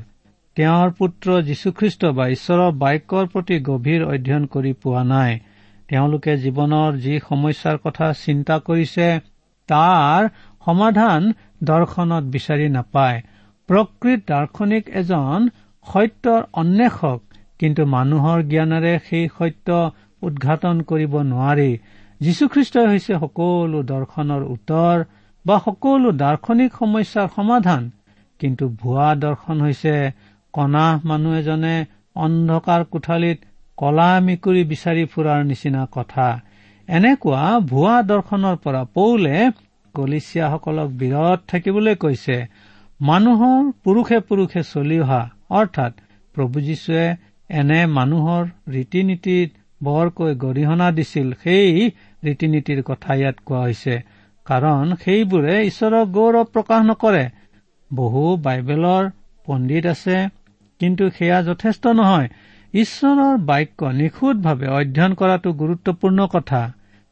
তেওঁৰ 0.56 0.88
পুত্ৰ 0.90 1.28
যীশুখ্ৰীষ্ট 1.42 2.02
বা 2.18 2.24
ঈশ্বৰৰ 2.26 2.72
বাক্যৰ 2.82 3.26
প্ৰতি 3.26 3.56
গভীৰ 3.60 4.00
অধ্যয়ন 4.04 4.44
কৰি 4.46 4.72
পোৱা 4.82 5.02
নাই। 5.04 5.32
তেওঁলোকে 5.88 6.32
জীৱনৰ 6.36 6.90
যি 6.96 7.14
সমস্যাৰ 7.28 7.76
কথা 7.84 8.06
চিন্তা 8.24 8.56
কৰিছে 8.58 9.06
তাৰ 9.68 10.28
সমাধান 10.64 11.20
দৰ্শনত 11.64 12.24
বিচাৰি 12.34 12.68
নাপায়। 12.68 13.18
প্ৰকৃত 13.68 14.20
দাৰ্শনিক 14.26 14.84
এজন 15.00 15.48
সত্যৰ 15.86 16.40
অন্বেষক 16.52 17.20
কিন্তু 17.60 17.82
মানুহৰ 17.94 18.38
জ্ঞানেৰে 18.50 18.92
সেই 19.08 19.26
সত্য 19.38 19.68
উদঘাটন 20.22 20.76
কৰিব 20.90 21.12
নোৱাৰি। 21.30 21.70
যীশুখ্ৰীষ্টই 22.20 22.86
হৈছে 22.86 23.12
সকলো 23.22 23.78
দৰ্শনৰ 23.92 24.42
উত্তৰ 24.54 24.96
বা 25.44 25.56
সকলো 25.64 26.08
দাৰ্শনিক 26.22 26.70
সমস্যাৰ 26.80 27.28
সমাধান। 27.36 27.82
কিন্তু 28.40 28.64
ভুৱা 28.80 29.08
দৰ্শন 29.24 29.56
হৈছে 29.60 29.94
কণাহ 30.54 30.92
মানুহ 31.08 31.32
এজনে 31.40 31.76
অন্ধকাৰ 32.16 32.82
কোঠালিত 32.92 33.38
কলা 33.78 34.10
মেকুৰী 34.26 34.62
বিচাৰি 34.72 35.04
ফুৰাৰ 35.12 35.40
নিচিনা 35.50 35.82
কথা। 35.92 36.28
এনেকুৱা 36.88 37.42
ভুৱা 37.70 37.96
দৰ্শনৰ 38.10 38.56
পৰা 38.64 38.82
পৌলে 38.96 39.36
কলিচিয়াসকলক 39.94 40.88
বিৰত 41.00 41.38
থাকিবলৈ 41.50 41.94
কৈছে 42.04 42.36
মানুহৰ 43.00 43.60
পুৰুষে 43.84 44.18
পুৰুষে 44.28 44.62
চলি 44.72 44.98
অহা 45.00 45.22
অৰ্থাৎ 45.50 45.92
প্ৰভু 46.34 46.56
যীশুৱে 46.68 47.04
এনে 47.50 47.80
মানুহৰ 47.92 48.42
ৰীতি 48.68 49.00
নীতিত 49.02 49.50
বৰকৈ 49.80 50.34
গৰিহণা 50.36 50.88
দিছিল 50.92 51.28
সেই 51.42 51.90
ৰীতি 52.24 52.46
নীতিৰ 52.48 52.80
কথা 52.82 53.14
ইয়াত 53.14 53.36
কোৱা 53.46 53.60
হৈছে। 53.60 53.94
কাৰণ 54.46 54.92
সেইবোৰে 55.02 55.54
ঈশ্বৰক 55.62 56.06
গৌৰৱ 56.16 56.46
প্ৰকাশ 56.54 56.80
নকৰে। 56.86 57.24
বহু 57.90 58.22
বাইবেলৰ 58.42 59.10
পণ্ডিত 59.46 59.86
আছে 59.86 60.16
কিন্তু 60.80 61.04
সেয়া 61.10 61.38
যথেষ্ট 61.42 61.84
নহয়। 62.00 62.28
ঈশ্বৰৰ 62.74 63.36
বাক্য 63.44 63.80
নিখুঁতভাৱে 64.00 64.66
অধ্যয়ন 64.78 65.12
কৰাটো 65.14 65.50
গুৰুত্বপূৰ্ণ 65.52 66.26
কথা। 66.26 66.60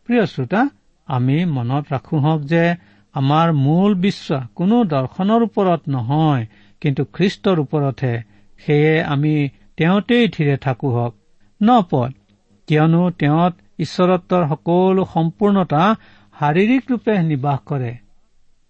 প্ৰিয় 0.09 0.25
শ্ৰোতা 0.27 0.61
আমি 1.09 1.37
মনত 1.57 1.85
ৰাখো 1.93 2.17
হওক 2.19 2.41
যে 2.45 2.65
আমাৰ 3.15 3.47
মূল 3.65 3.95
বিশ্বাস 4.01 4.43
কোনো 4.55 4.77
দৰ্শনৰ 4.93 5.41
ওপৰত 5.43 5.81
নহয় 5.89 6.45
কিন্তু 6.83 7.03
খ্ৰীষ্টৰ 7.15 7.57
ওপৰতহে। 7.65 8.17
সেয়ে 8.59 8.95
আমি 9.15 9.35
তেওঁতেই 9.79 10.29
থিৰে 10.29 10.57
থাকো 10.57 10.89
হওক 10.91 11.15
পদ 11.91 12.13
কিয়নো 12.67 13.11
তেওঁত 13.11 13.55
ঈশ্বৰত্বৰ 13.79 14.43
সকলো 14.49 15.05
সম্পূৰ্ণতা 15.15 15.83
শাৰীৰিক 16.41 16.83
ৰূপে 16.91 17.23
নিবাস 17.23 17.59
কৰে। 17.67 17.93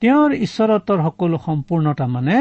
তেওঁৰ 0.01 0.33
ঈশ্বৰত্বৰ 0.33 0.99
সকলো 1.03 1.39
সম্পূৰ্ণতা 1.39 2.07
মানে 2.07 2.37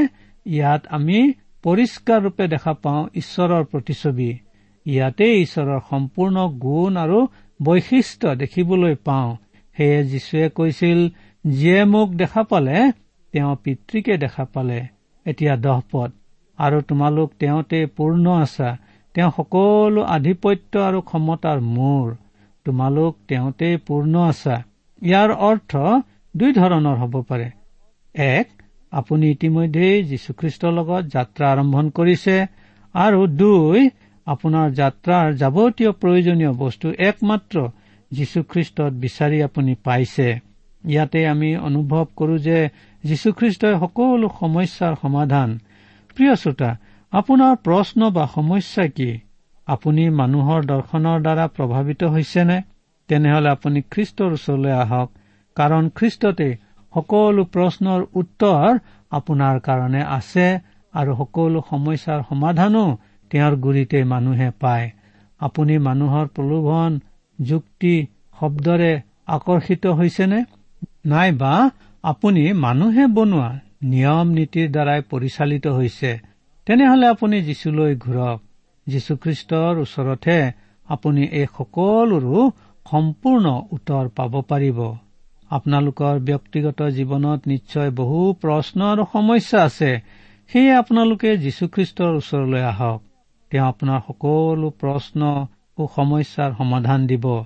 ইয়াত 0.46 0.82
আমি 0.90 1.34
পৰিষ্কাৰ 1.64 2.20
ৰূপে 2.22 2.48
দেখা 2.48 2.74
পাওঁ 2.74 3.08
ঈশ্বৰৰ 3.14 3.64
প্ৰতিচ্ছবি। 3.64 4.40
ইয়াতে 4.86 5.28
ঈশ্বৰৰ 5.42 5.80
সম্পূৰ্ণ 5.90 6.48
গুণ 6.48 6.98
আৰু 6.98 7.28
বৈশিষ্ট্য 7.64 8.36
দেখিবলৈ 8.36 8.96
পাওঁ। 8.96 9.36
সেয়ে 9.78 10.04
যীশুৱে 10.04 10.50
কৈছিল 10.50 11.00
যিয়ে 11.48 11.86
মোক 11.86 12.10
দেখা 12.14 12.44
পালে 12.44 12.92
তেওঁ 13.32 13.56
পিতৃকে 13.56 14.18
দেখা 14.18 14.46
পালে। 14.46 14.80
এতিয়া 15.26 15.56
দহ 15.56 15.82
পদ 15.92 16.12
আৰু 16.58 16.82
তোমালোক 16.82 17.32
তেওঁতে 17.40 17.86
পূৰ্ণ 17.86 18.32
আছা। 18.32 18.78
তেওঁ 19.14 19.32
সকলো 19.38 20.02
আধিপত্য 20.02 20.80
আৰু 20.80 21.02
ক্ষমতাৰ 21.02 21.62
মূৰ। 21.62 22.16
তোমালোক 22.66 23.18
তেওঁতে 23.28 23.78
পূৰ্ণ 23.78 24.20
আছা। 24.20 24.64
ইয়াৰ 25.02 25.32
অৰ্থ 25.32 25.78
দুই 26.38 26.54
ধৰণৰ 26.54 26.96
হ'ব 26.96 27.22
পাৰে। 27.22 27.50
এক 28.16 28.48
আপুনি 28.92 29.32
ইতিমধ্যেই 29.32 30.04
যীশুখ্ৰীষ্টৰ 30.04 30.72
লগত 30.72 31.06
যাত্ৰা 31.06 31.52
আৰম্ভণ 31.52 31.90
কৰিছে। 31.90 32.46
আৰু 32.94 33.28
দুই 33.28 33.90
আপোনাৰ 34.26 34.72
যাত্ৰাৰ 34.72 35.34
যাৱতীয় 35.34 35.92
প্ৰয়োজনীয় 35.92 36.52
বস্তু 36.54 36.92
একমাত্ৰ 36.98 37.68
যীশুখ্ৰীষ্টত 38.12 38.94
বিচাৰি 38.94 39.44
আপুনি 39.44 39.76
পাইছে। 39.84 40.40
ইয়াতে 40.88 41.28
আমি 41.28 41.58
অনুভৱ 41.58 42.06
কৰো 42.16 42.38
যে 42.38 42.70
যীশুখ্ৰীষ্টই 43.04 43.80
সকলো 43.80 44.30
সমস্যাৰ 44.40 44.96
সমাধান 45.02 45.60
প্ৰিয় 46.18 46.36
শ্ৰোতা 46.36 46.70
আপোনাৰ 47.14 47.58
প্ৰশ্ন 47.66 48.10
বা 48.12 48.24
সমস্যা 48.34 48.86
কি? 48.90 49.10
আপুনি 49.68 50.04
মানুহৰ 50.20 50.66
দৰ্শনৰ 50.66 51.18
দ্বাৰা 51.26 51.46
প্ৰভাৱিত 51.56 52.10
হৈছেনে? 52.14 52.58
তেনেহলে 53.10 53.50
আপুনি 53.50 53.80
খ্ৰীষ্টৰ 53.92 54.32
ওচৰলৈ 54.38 54.74
আহক 54.78 55.08
কাৰণ 55.58 55.90
খ্ৰীষ্টতে 55.98 56.48
সকলো 56.94 57.44
প্ৰশ্নৰ 57.54 58.02
উত্তৰ 58.16 58.80
আপোনাৰ 59.12 59.60
কাৰণে 59.60 60.02
আছে 60.18 60.48
আৰু 60.94 61.12
সকলো 61.18 61.60
সমস্যাৰ 61.70 62.24
সমাধানো 62.30 62.84
তেওঁৰ 63.32 63.54
গুৰিতে 63.66 64.04
মানুহে 64.14 64.50
পায়। 64.62 64.88
আপুনি 65.42 65.78
মানুহৰ 65.88 66.26
প্ৰলোভন 66.36 67.00
যুক্তি 67.40 67.96
শব্দৰে 68.40 68.92
আকৰ্ষিত 69.36 69.84
হৈছেনে? 70.00 70.40
নাইবা 71.06 71.54
আপুনি 72.04 72.44
মানুহে 72.64 73.06
বনোৱা 73.16 73.50
নিয়ম 73.82 74.28
নীতিৰ 74.28 74.72
দ্বাৰাই 74.72 75.02
পৰিচালিত 75.02 75.68
হৈছে 75.68 76.20
তেনেহলে 76.66 77.08
আপুনি 77.08 77.42
যীশুলৈ 77.42 77.96
ঘূৰক। 77.96 78.42
যীশুখ্ৰীষ্টৰ 78.88 79.78
ওচৰতহে 79.78 80.52
আপুনি 80.86 81.24
এই 81.24 81.46
সকলোৰো 81.58 82.52
সম্পূৰ্ণ 82.92 83.62
উত্তৰ 83.72 84.10
পাব 84.10 84.42
পাৰিব। 84.42 84.96
আপোনালোকৰ 85.50 86.20
ব্যক্তিগত 86.20 86.82
জীৱনত 86.82 87.48
নিশ্চয় 87.48 87.92
বহু 87.92 88.34
প্ৰশ্ন 88.34 88.82
আৰু 88.82 89.04
সমস্যা 89.14 89.64
আছে 89.64 89.92
সেয়ে 90.48 90.74
আপোনালোকে 90.76 91.38
যীশুখ্ৰীষ্টৰ 91.38 92.12
ওচৰলৈ 92.16 92.62
আহক। 92.62 93.02
তেওঁ 93.50 93.66
আপোনাৰ 93.68 94.00
সকলো 94.08 94.70
প্ৰশ্ন 94.70 95.48
সমস্যাৰ 95.96 96.52
সমাধান 96.58 97.08
দিব। 97.08 97.44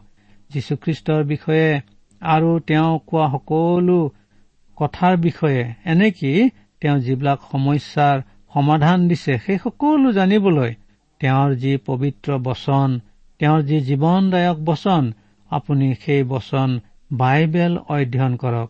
যীশুখ্ৰীষ্টৰ 0.50 1.24
বিষয়ে 1.24 1.82
আৰু 2.22 2.60
তেওঁ 2.60 3.00
কোৱা 3.08 3.32
সকলো 3.32 4.12
কথাৰ 4.82 5.18
বিষয়ে 5.18 5.62
এনেকি 5.86 6.32
তেওঁ 6.82 6.98
যিবিলাক 7.00 7.40
সমস্যাৰ 7.52 8.22
সমাধান 8.54 9.08
দিছে 9.08 9.34
সেই 9.46 9.58
সকলো 9.64 10.12
জানিবলৈ 10.12 10.72
তেওঁৰ 11.22 11.50
যি 11.56 11.74
পবিত্ৰ 11.86 12.38
বচন 12.44 12.90
তেওঁৰ 13.40 13.62
যি 13.62 13.78
জীৱনদায়ক 13.82 14.58
বচন 14.66 15.04
আপুনি 15.52 15.88
সেই 16.06 16.24
বচন 16.24 16.70
বাইবেল 17.12 17.74
অধ্যয়ন 17.90 18.34
কৰক। 18.36 18.70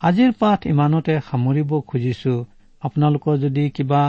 আজিৰ 0.00 0.30
পাঠ 0.40 0.66
ইমানতে 0.66 1.14
সামৰিব 1.30 1.70
খুজিছো। 1.80 2.34
আপোনালোকৰ 2.82 3.34
যদি 3.36 3.64
কিবা 3.70 4.02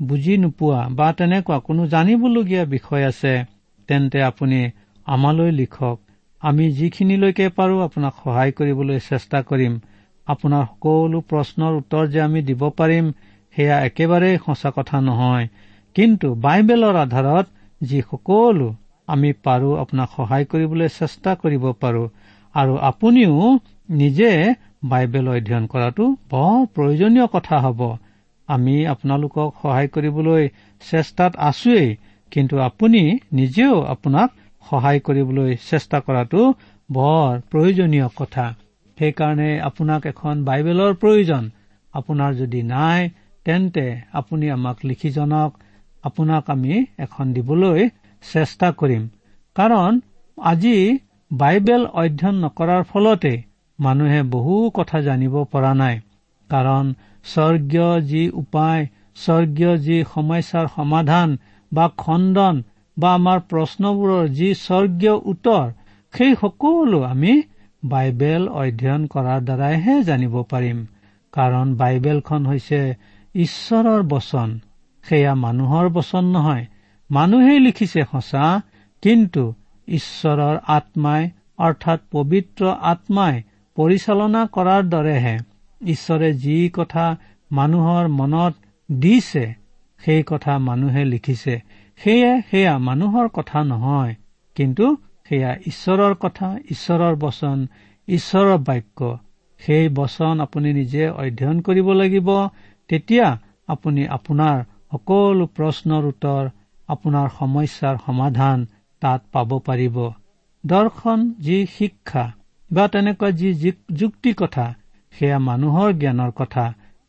বুজি 0.00 0.36
নোপোৱা 0.36 0.80
বা 0.90 1.08
তেনেকুৱা 1.12 1.58
কোনো 1.58 1.82
জানিবলগীয়া 1.86 2.64
বিষয় 2.64 3.04
আছে 3.06 3.34
তেন্তে 3.88 4.18
আপুনি 4.22 4.60
আমালৈ 5.06 5.50
লিখক। 5.50 5.96
আমি 6.42 6.64
যিখিনিলৈকে 6.72 7.46
পাৰো 7.48 7.76
আপোনাক 7.80 8.14
সহায় 8.24 8.52
কৰিবলৈ 8.52 8.98
চেষ্টা 9.08 9.38
কৰিম। 9.50 9.74
আপোনাৰ 10.26 10.64
সকলো 10.64 11.20
প্ৰশ্নৰ 11.20 11.72
উত্তৰ 11.76 12.04
যে 12.08 12.20
আমি 12.20 12.42
দিব 12.42 12.62
পাৰিম 12.70 13.12
সেয়া 13.56 13.76
একেবাৰেই 13.80 14.36
সঁচা 14.46 14.70
কথা 14.76 15.00
নহয়। 15.00 15.48
কিন্তু 15.94 16.34
বাইবেলৰ 16.34 16.96
আধাৰত 16.96 17.46
যি 17.80 18.02
সকলো 18.10 18.74
আমি 19.06 19.32
পাৰো 19.44 19.70
আপোনাক 19.74 20.08
সহায় 20.16 20.44
কৰিবলৈ 20.44 20.88
চেষ্টা 20.88 21.34
কৰিব 21.34 21.72
পাৰো। 21.72 22.04
আৰু 22.54 22.76
আপুনিও 22.76 23.58
নিজে 23.90 24.54
বাইবেল 24.84 25.28
অধ্যয়ন 25.28 25.66
কৰাটো 25.66 26.04
বৰ 26.30 26.66
প্ৰয়োজনীয় 26.74 27.26
কথা 27.26 27.56
হ'ব। 27.58 27.80
আমি 28.48 28.86
আপোনালোকক 28.86 29.48
সহায় 29.62 29.88
কৰিবলৈ 29.88 30.48
চেষ্টাত 30.90 31.32
আছোৱেই 31.36 31.96
কিন্তু 32.30 32.54
আপুনি 32.58 33.02
নিজেও 33.32 33.82
আপোনাক 33.84 34.30
সহায় 34.70 35.00
কৰিবলৈ 35.00 35.56
চেষ্টা 35.70 35.98
কৰাটো 36.00 36.40
বৰ 36.90 37.40
প্ৰয়োজনীয় 37.50 38.08
কথা। 38.16 38.54
সেইকাৰণে 38.98 39.50
আপোনাক 39.60 40.06
এখন 40.06 40.34
বাইবেলৰ 40.44 40.92
প্ৰয়োজন। 40.94 41.44
আপোনাৰ 41.94 42.32
যদি 42.34 42.60
নাই 42.62 43.00
তেন্তে 43.44 43.86
আপুনি 44.12 44.46
আমাক 44.50 44.78
লিখি 44.84 45.10
জনাওক। 45.10 45.52
আপোনাক 46.02 46.50
আমি 46.50 46.74
এখন 46.98 47.26
দিবলৈ 47.32 47.88
চেষ্টা 48.32 48.68
কৰিম। 48.80 49.02
কাৰণ 49.56 50.00
আজি 50.38 50.76
বাইবেল 51.30 51.82
অধ্যয়ন 51.92 52.36
নকৰাৰ 52.44 52.82
ফলতে 52.82 53.32
মানুহে 53.78 54.20
বহু 54.34 54.54
কথা 54.74 54.98
জানিব 55.00 55.34
পৰা 55.52 55.72
নাই। 55.74 55.96
কাৰণ 56.50 56.84
স্বৰ্গীয় 57.24 57.90
যি 58.00 58.22
উপায় 58.34 58.82
স্বৰ্গীয় 59.16 59.72
যি 59.78 59.96
সমস্যাৰ 60.14 60.66
সমাধান 60.76 61.28
বা 61.72 61.86
খণ্ডন 61.96 62.56
বা 62.96 63.10
আমাৰ 63.14 63.38
প্ৰশ্নবোৰৰ 63.50 64.24
যি 64.38 64.48
স্বৰ্গীয় 64.54 65.16
উত্তৰ 65.24 65.64
সেই 66.14 66.32
সকলো 66.40 66.98
আমি 67.02 67.32
বাইবেল 67.84 68.48
অধ্যয়ন 68.48 69.06
কৰাৰ 69.06 69.40
দ্বাৰাইহে 69.40 70.02
জানিব 70.02 70.42
পাৰিম। 70.50 70.86
কাৰণ 71.32 71.74
বাইবেলখন 71.76 72.46
হৈছে 72.46 72.94
ঈশ্বৰৰ 73.34 74.02
বচন। 74.02 74.58
সেয়া 75.02 75.34
মানুহৰ 75.34 75.88
বচন 75.88 76.24
নহয়। 76.24 76.66
মানুহেই 77.10 77.58
লিখিছে 77.58 78.02
সঁচা 78.12 78.62
কিন্তু 79.02 79.54
ঈশ্বৰৰ 79.88 80.58
আত্মাই 80.66 81.30
অৰ্থাৎ 81.58 82.00
পবিত্ৰ 82.10 82.66
আত্মাই 82.82 83.42
পৰিচালনা 83.74 84.46
কৰাৰ 84.46 84.82
দৰেহে 84.82 85.38
ঈশ্বৰে 85.82 86.32
যি 86.32 86.70
কথা 86.72 87.16
মানুহৰ 87.52 88.08
মনত 88.08 88.54
দিছে 88.92 89.54
সেই 89.98 90.22
কথা 90.26 90.58
মানুহে 90.58 91.04
লিখিছে। 91.04 91.60
সেয়ে 91.96 92.42
সেয়া 92.50 92.78
মানুহৰ 92.78 93.28
কথা 93.28 93.64
নহয়। 93.64 94.14
কিন্তু 94.54 94.96
সেয়া 95.32 95.52
ঈশ্বৰৰ 95.66 96.14
কথা 96.14 96.48
ঈশ্বৰৰ 96.70 97.14
বচন 97.16 97.60
ঈশ্বৰৰ 98.08 98.58
বাক্য। 98.64 99.00
সেই 99.60 99.86
বচন 99.88 100.34
আপুনি 100.40 100.72
নিজে 100.72 101.04
অধ্যয়ন 101.22 101.58
কৰিব 101.60 101.88
লাগিব। 101.92 102.28
তেতিয়া 102.90 103.28
আপুনি 103.68 104.02
আপোনাৰ 104.08 104.56
সকলো 104.90 105.46
প্ৰশ্নৰ 105.56 106.02
উত্তৰ 106.04 106.42
আপোনাৰ 106.88 107.26
সমস্যাৰ 107.38 107.96
সমাধান 108.06 108.66
তাত 109.02 109.20
পাব 109.32 109.50
পাৰিব। 109.58 109.96
দৰ্শন 110.64 111.18
যি 111.40 111.58
শিক্ষা 111.76 112.24
বা 112.70 112.84
তেনেকুৱা 112.88 113.30
যি 113.30 113.72
যুক্তি 113.92 114.32
কথা 114.36 114.66
সেয়া 115.14 115.38
মানুহৰ 115.38 115.88
জ্ঞানৰ 115.92 116.30
কথা। 116.36 116.64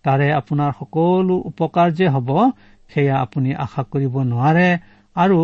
তাৰে 0.06 0.28
আপোনাৰ 0.34 0.72
সকলো 0.80 1.36
উপকাৰ 1.50 1.88
যে 1.92 2.08
হ'ব 2.08 2.30
সেয়া 2.94 3.16
আপুনি 3.22 3.50
আশা 3.66 3.84
কৰিব 3.92 4.16
নোৱাৰে 4.24 4.70
আৰু 5.16 5.40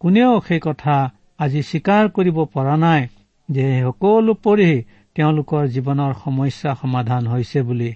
কোনেও 0.00 0.32
সেই 0.48 0.60
কথা 0.62 0.96
আজি 1.38 1.60
স্বীকাৰ 1.62 2.04
কৰিব 2.16 2.36
পৰা 2.54 2.76
নাই 2.76 3.02
যে 3.48 3.64
সকলো 3.82 4.32
পঢ়ি 4.44 4.72
তেওঁলোকৰ 5.14 5.62
জীৱনৰ 5.74 6.12
সমস্যা 6.24 6.70
সমাধান 6.74 7.22
হৈছে 7.26 7.60
বুলি। 7.62 7.90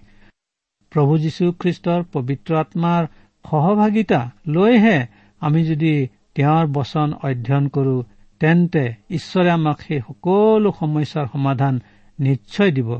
প্ৰভু 0.93 1.13
যীশুখ্ৰীষ্টৰ 1.19 2.01
পবিত্ৰ 2.13 2.51
আত্মাৰ 2.55 3.03
সহভাগিতা 3.45 4.21
লৈহে 4.47 4.99
আমি 5.43 5.61
যদি 5.65 5.93
তেওঁৰ 6.35 6.65
বচন 6.77 7.09
অধ্যয়ন 7.27 7.65
কৰো 7.69 7.97
তেন্তে 8.41 8.85
ঈশ্বৰে 9.11 9.51
আমাক 9.51 9.79
সেই 9.81 10.01
সকলো 10.01 10.69
সমস্যাৰ 10.81 11.27
সমাধান 11.33 11.75
নিশ্চয় 12.19 12.71
দিব। 12.73 12.91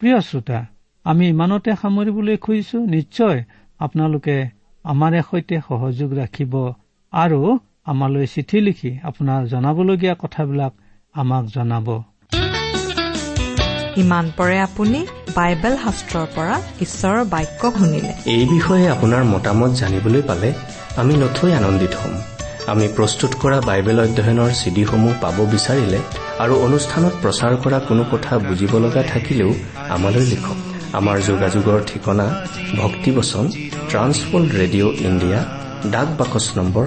প্ৰিয় 0.00 0.18
শ্ৰোতা 0.20 0.58
আমি 1.04 1.24
ইমানতে 1.28 1.70
সামৰিবলৈ 1.82 2.36
খুজিছো 2.36 2.78
নিশ্চয় 2.86 3.38
আপোনালোকে 3.80 4.36
আমাৰে 4.84 5.20
সৈতে 5.30 5.56
সহযোগ 5.68 6.10
ৰাখিব 6.20 6.52
আৰু 7.12 7.40
আমালৈ 7.86 8.26
চিঠি 8.34 8.58
লিখি 8.66 8.90
আপোনাৰ 9.10 9.40
জনাবলগীয়া 9.52 10.14
কথাবিলাক 10.22 10.72
আমাক 11.20 11.44
জনাব। 11.56 11.88
ইমান 14.02 14.26
পৰে 14.38 14.56
আপুনি 14.68 15.00
বাইবেল 15.36 15.74
শাস্ত্ৰৰ 15.84 16.26
পৰা 16.36 16.56
ঈশ্বৰৰ 16.84 17.22
বাক্য 17.34 17.62
শুনিলে। 17.76 18.12
এই 18.34 18.44
বিষয়ে 18.54 18.86
আপোনাৰ 18.94 19.22
মতামত 19.34 19.70
জানিবলৈ 19.80 20.22
পালে 20.30 20.50
আমি 21.00 21.14
নথৈ 21.22 21.50
আনন্দিত 21.60 21.92
হ'ম। 22.00 22.14
আমি 22.72 22.86
প্ৰস্তুত 22.96 23.32
কৰা 23.42 23.58
বাইবেল 23.68 23.98
অধ্যয়নৰ 24.06 24.50
চিডিসমূহ 24.60 25.12
পাব 25.24 25.36
বিচাৰিলে 25.54 26.00
আৰু 26.42 26.54
অনুষ্ঠানত 26.66 27.14
প্ৰচাৰ 27.22 27.52
কৰা 27.64 27.78
কোনো 27.88 28.02
কথা 28.12 28.32
বুজিব 28.48 28.72
লগা 28.84 29.02
থাকিলেও 29.12 29.50
আমালৈ 29.94 30.24
লিখক। 30.32 30.58
আমাৰ 30.98 31.16
যোগাযোগৰ 31.30 31.78
ঠিকনা 31.90 32.26
ভক্তিবচন 32.82 33.44
ট্ৰান্সৱৰ্ল্ড 33.90 34.50
ৰেডিঅ' 34.60 34.96
ইণ্ডিয়া 35.08 35.40
ডাক 35.94 36.08
বাকচ 36.18 36.46
নম্বৰ 36.58 36.86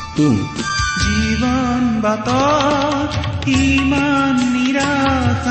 in 0.17 0.37
জীৱন 1.01 1.83
বাটত 2.01 3.11
ইমান 3.47 4.35
নিৰাশা 4.53 5.50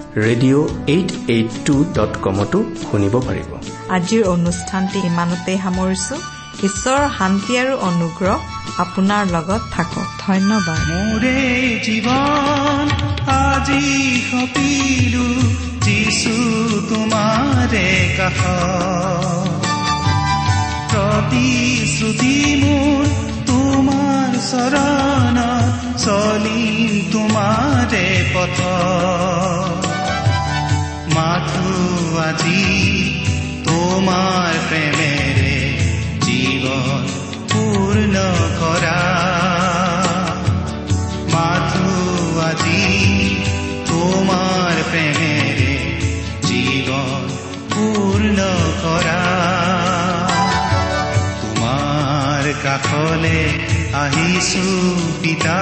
radio' 0.15 0.67
eight 0.87 1.11
eight 1.27 1.49
two 1.65 1.75
dot 1.95 2.13
কমতো 2.23 2.59
শুনিব 2.91 3.13
পাৰিব। 3.27 3.51
আজিৰ 3.95 4.23
অনুষ্ঠানটি 4.27 4.99
ইমানতেই 5.11 5.57
সামৰিছো। 5.63 6.15
ঈশ্বৰৰ 6.67 7.05
শান্তি 7.17 7.53
আৰু 7.61 7.73
অনুগ্ৰহ 7.89 8.37
আপোনাৰ 8.83 9.23
লগত 9.35 9.61
থাকক। 9.71 10.07
ধন্যবাদ। 10.25 10.79
মোৰে 10.89 11.39
জীৱন 11.85 12.85
আজি 13.37 13.85
সপিলো 14.27 15.27
যিছু 15.85 16.35
তোমাৰে 16.89 17.87
কাষ 18.17 18.39
প্ৰতিশ্ৰুতি 20.91 22.35
মোৰ 22.63 23.03
তোমাৰ 23.47 24.29
চৰণ 24.51 25.37
চলিম 26.03 26.77
তোমাৰে 27.13 28.05
পথ 28.33 28.59
মাথো 31.15 31.71
আজি 32.25 32.63
তোমাৰ 33.67 34.51
প্ৰেমেৰে 34.67 35.55
জীৱন 36.25 37.03
পূৰ্ণ 37.51 38.15
কৰা 38.59 38.99
মাথো 41.33 41.89
আজি 42.49 42.83
তোমাৰ 43.89 44.75
প্ৰেমেৰে 44.91 45.73
জীৱন 46.49 47.25
পূৰ্ণ 47.73 48.39
কৰা 48.83 49.19
তোমাৰ 51.41 52.43
কাষলে 52.63 53.41
আহিছো 54.03 54.67
পিতা 55.21 55.59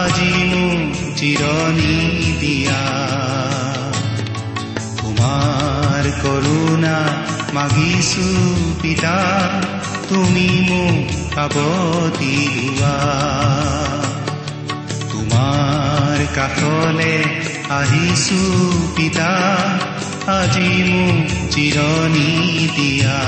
আজি 0.00 0.32
মোক 0.50 0.98
জিৰণি 1.20 1.94
দিয়া। 2.42 2.80
তোমাৰ 5.20 6.06
কৰোণা 6.18 6.98
মাগিছো 7.54 8.28
পিতা 8.82 9.16
তুমি 10.08 10.44
মোক 10.68 11.10
কাবতি 11.34 12.36
লোৱা 12.54 12.94
তোমাৰ 15.10 16.18
কাষলে 16.36 17.16
আহিছো 17.70 18.40
পিতা 18.96 19.30
আজি 20.30 20.72
মোক 20.88 21.36
জিৰণি 21.52 22.32
দিয়া 22.76 23.20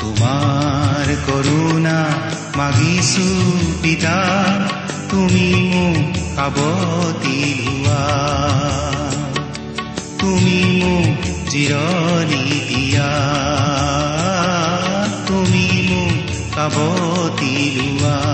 তোমাৰ 0.00 1.06
কৰোণা 1.26 1.98
মাগিছো 2.56 3.28
পিতা 3.82 4.18
তুমি 5.10 5.46
মোক 5.68 6.02
কাবতি 6.36 7.38
লোৱা 7.60 8.02
তুমি 10.24 10.60
মোক 10.80 11.20
জিৰণি 11.48 12.44
দিয়া। 12.68 13.10
তুমি 15.26 15.66
মোক 15.88 16.18
কাবতি 16.54 17.54
লোৱা 17.76 18.33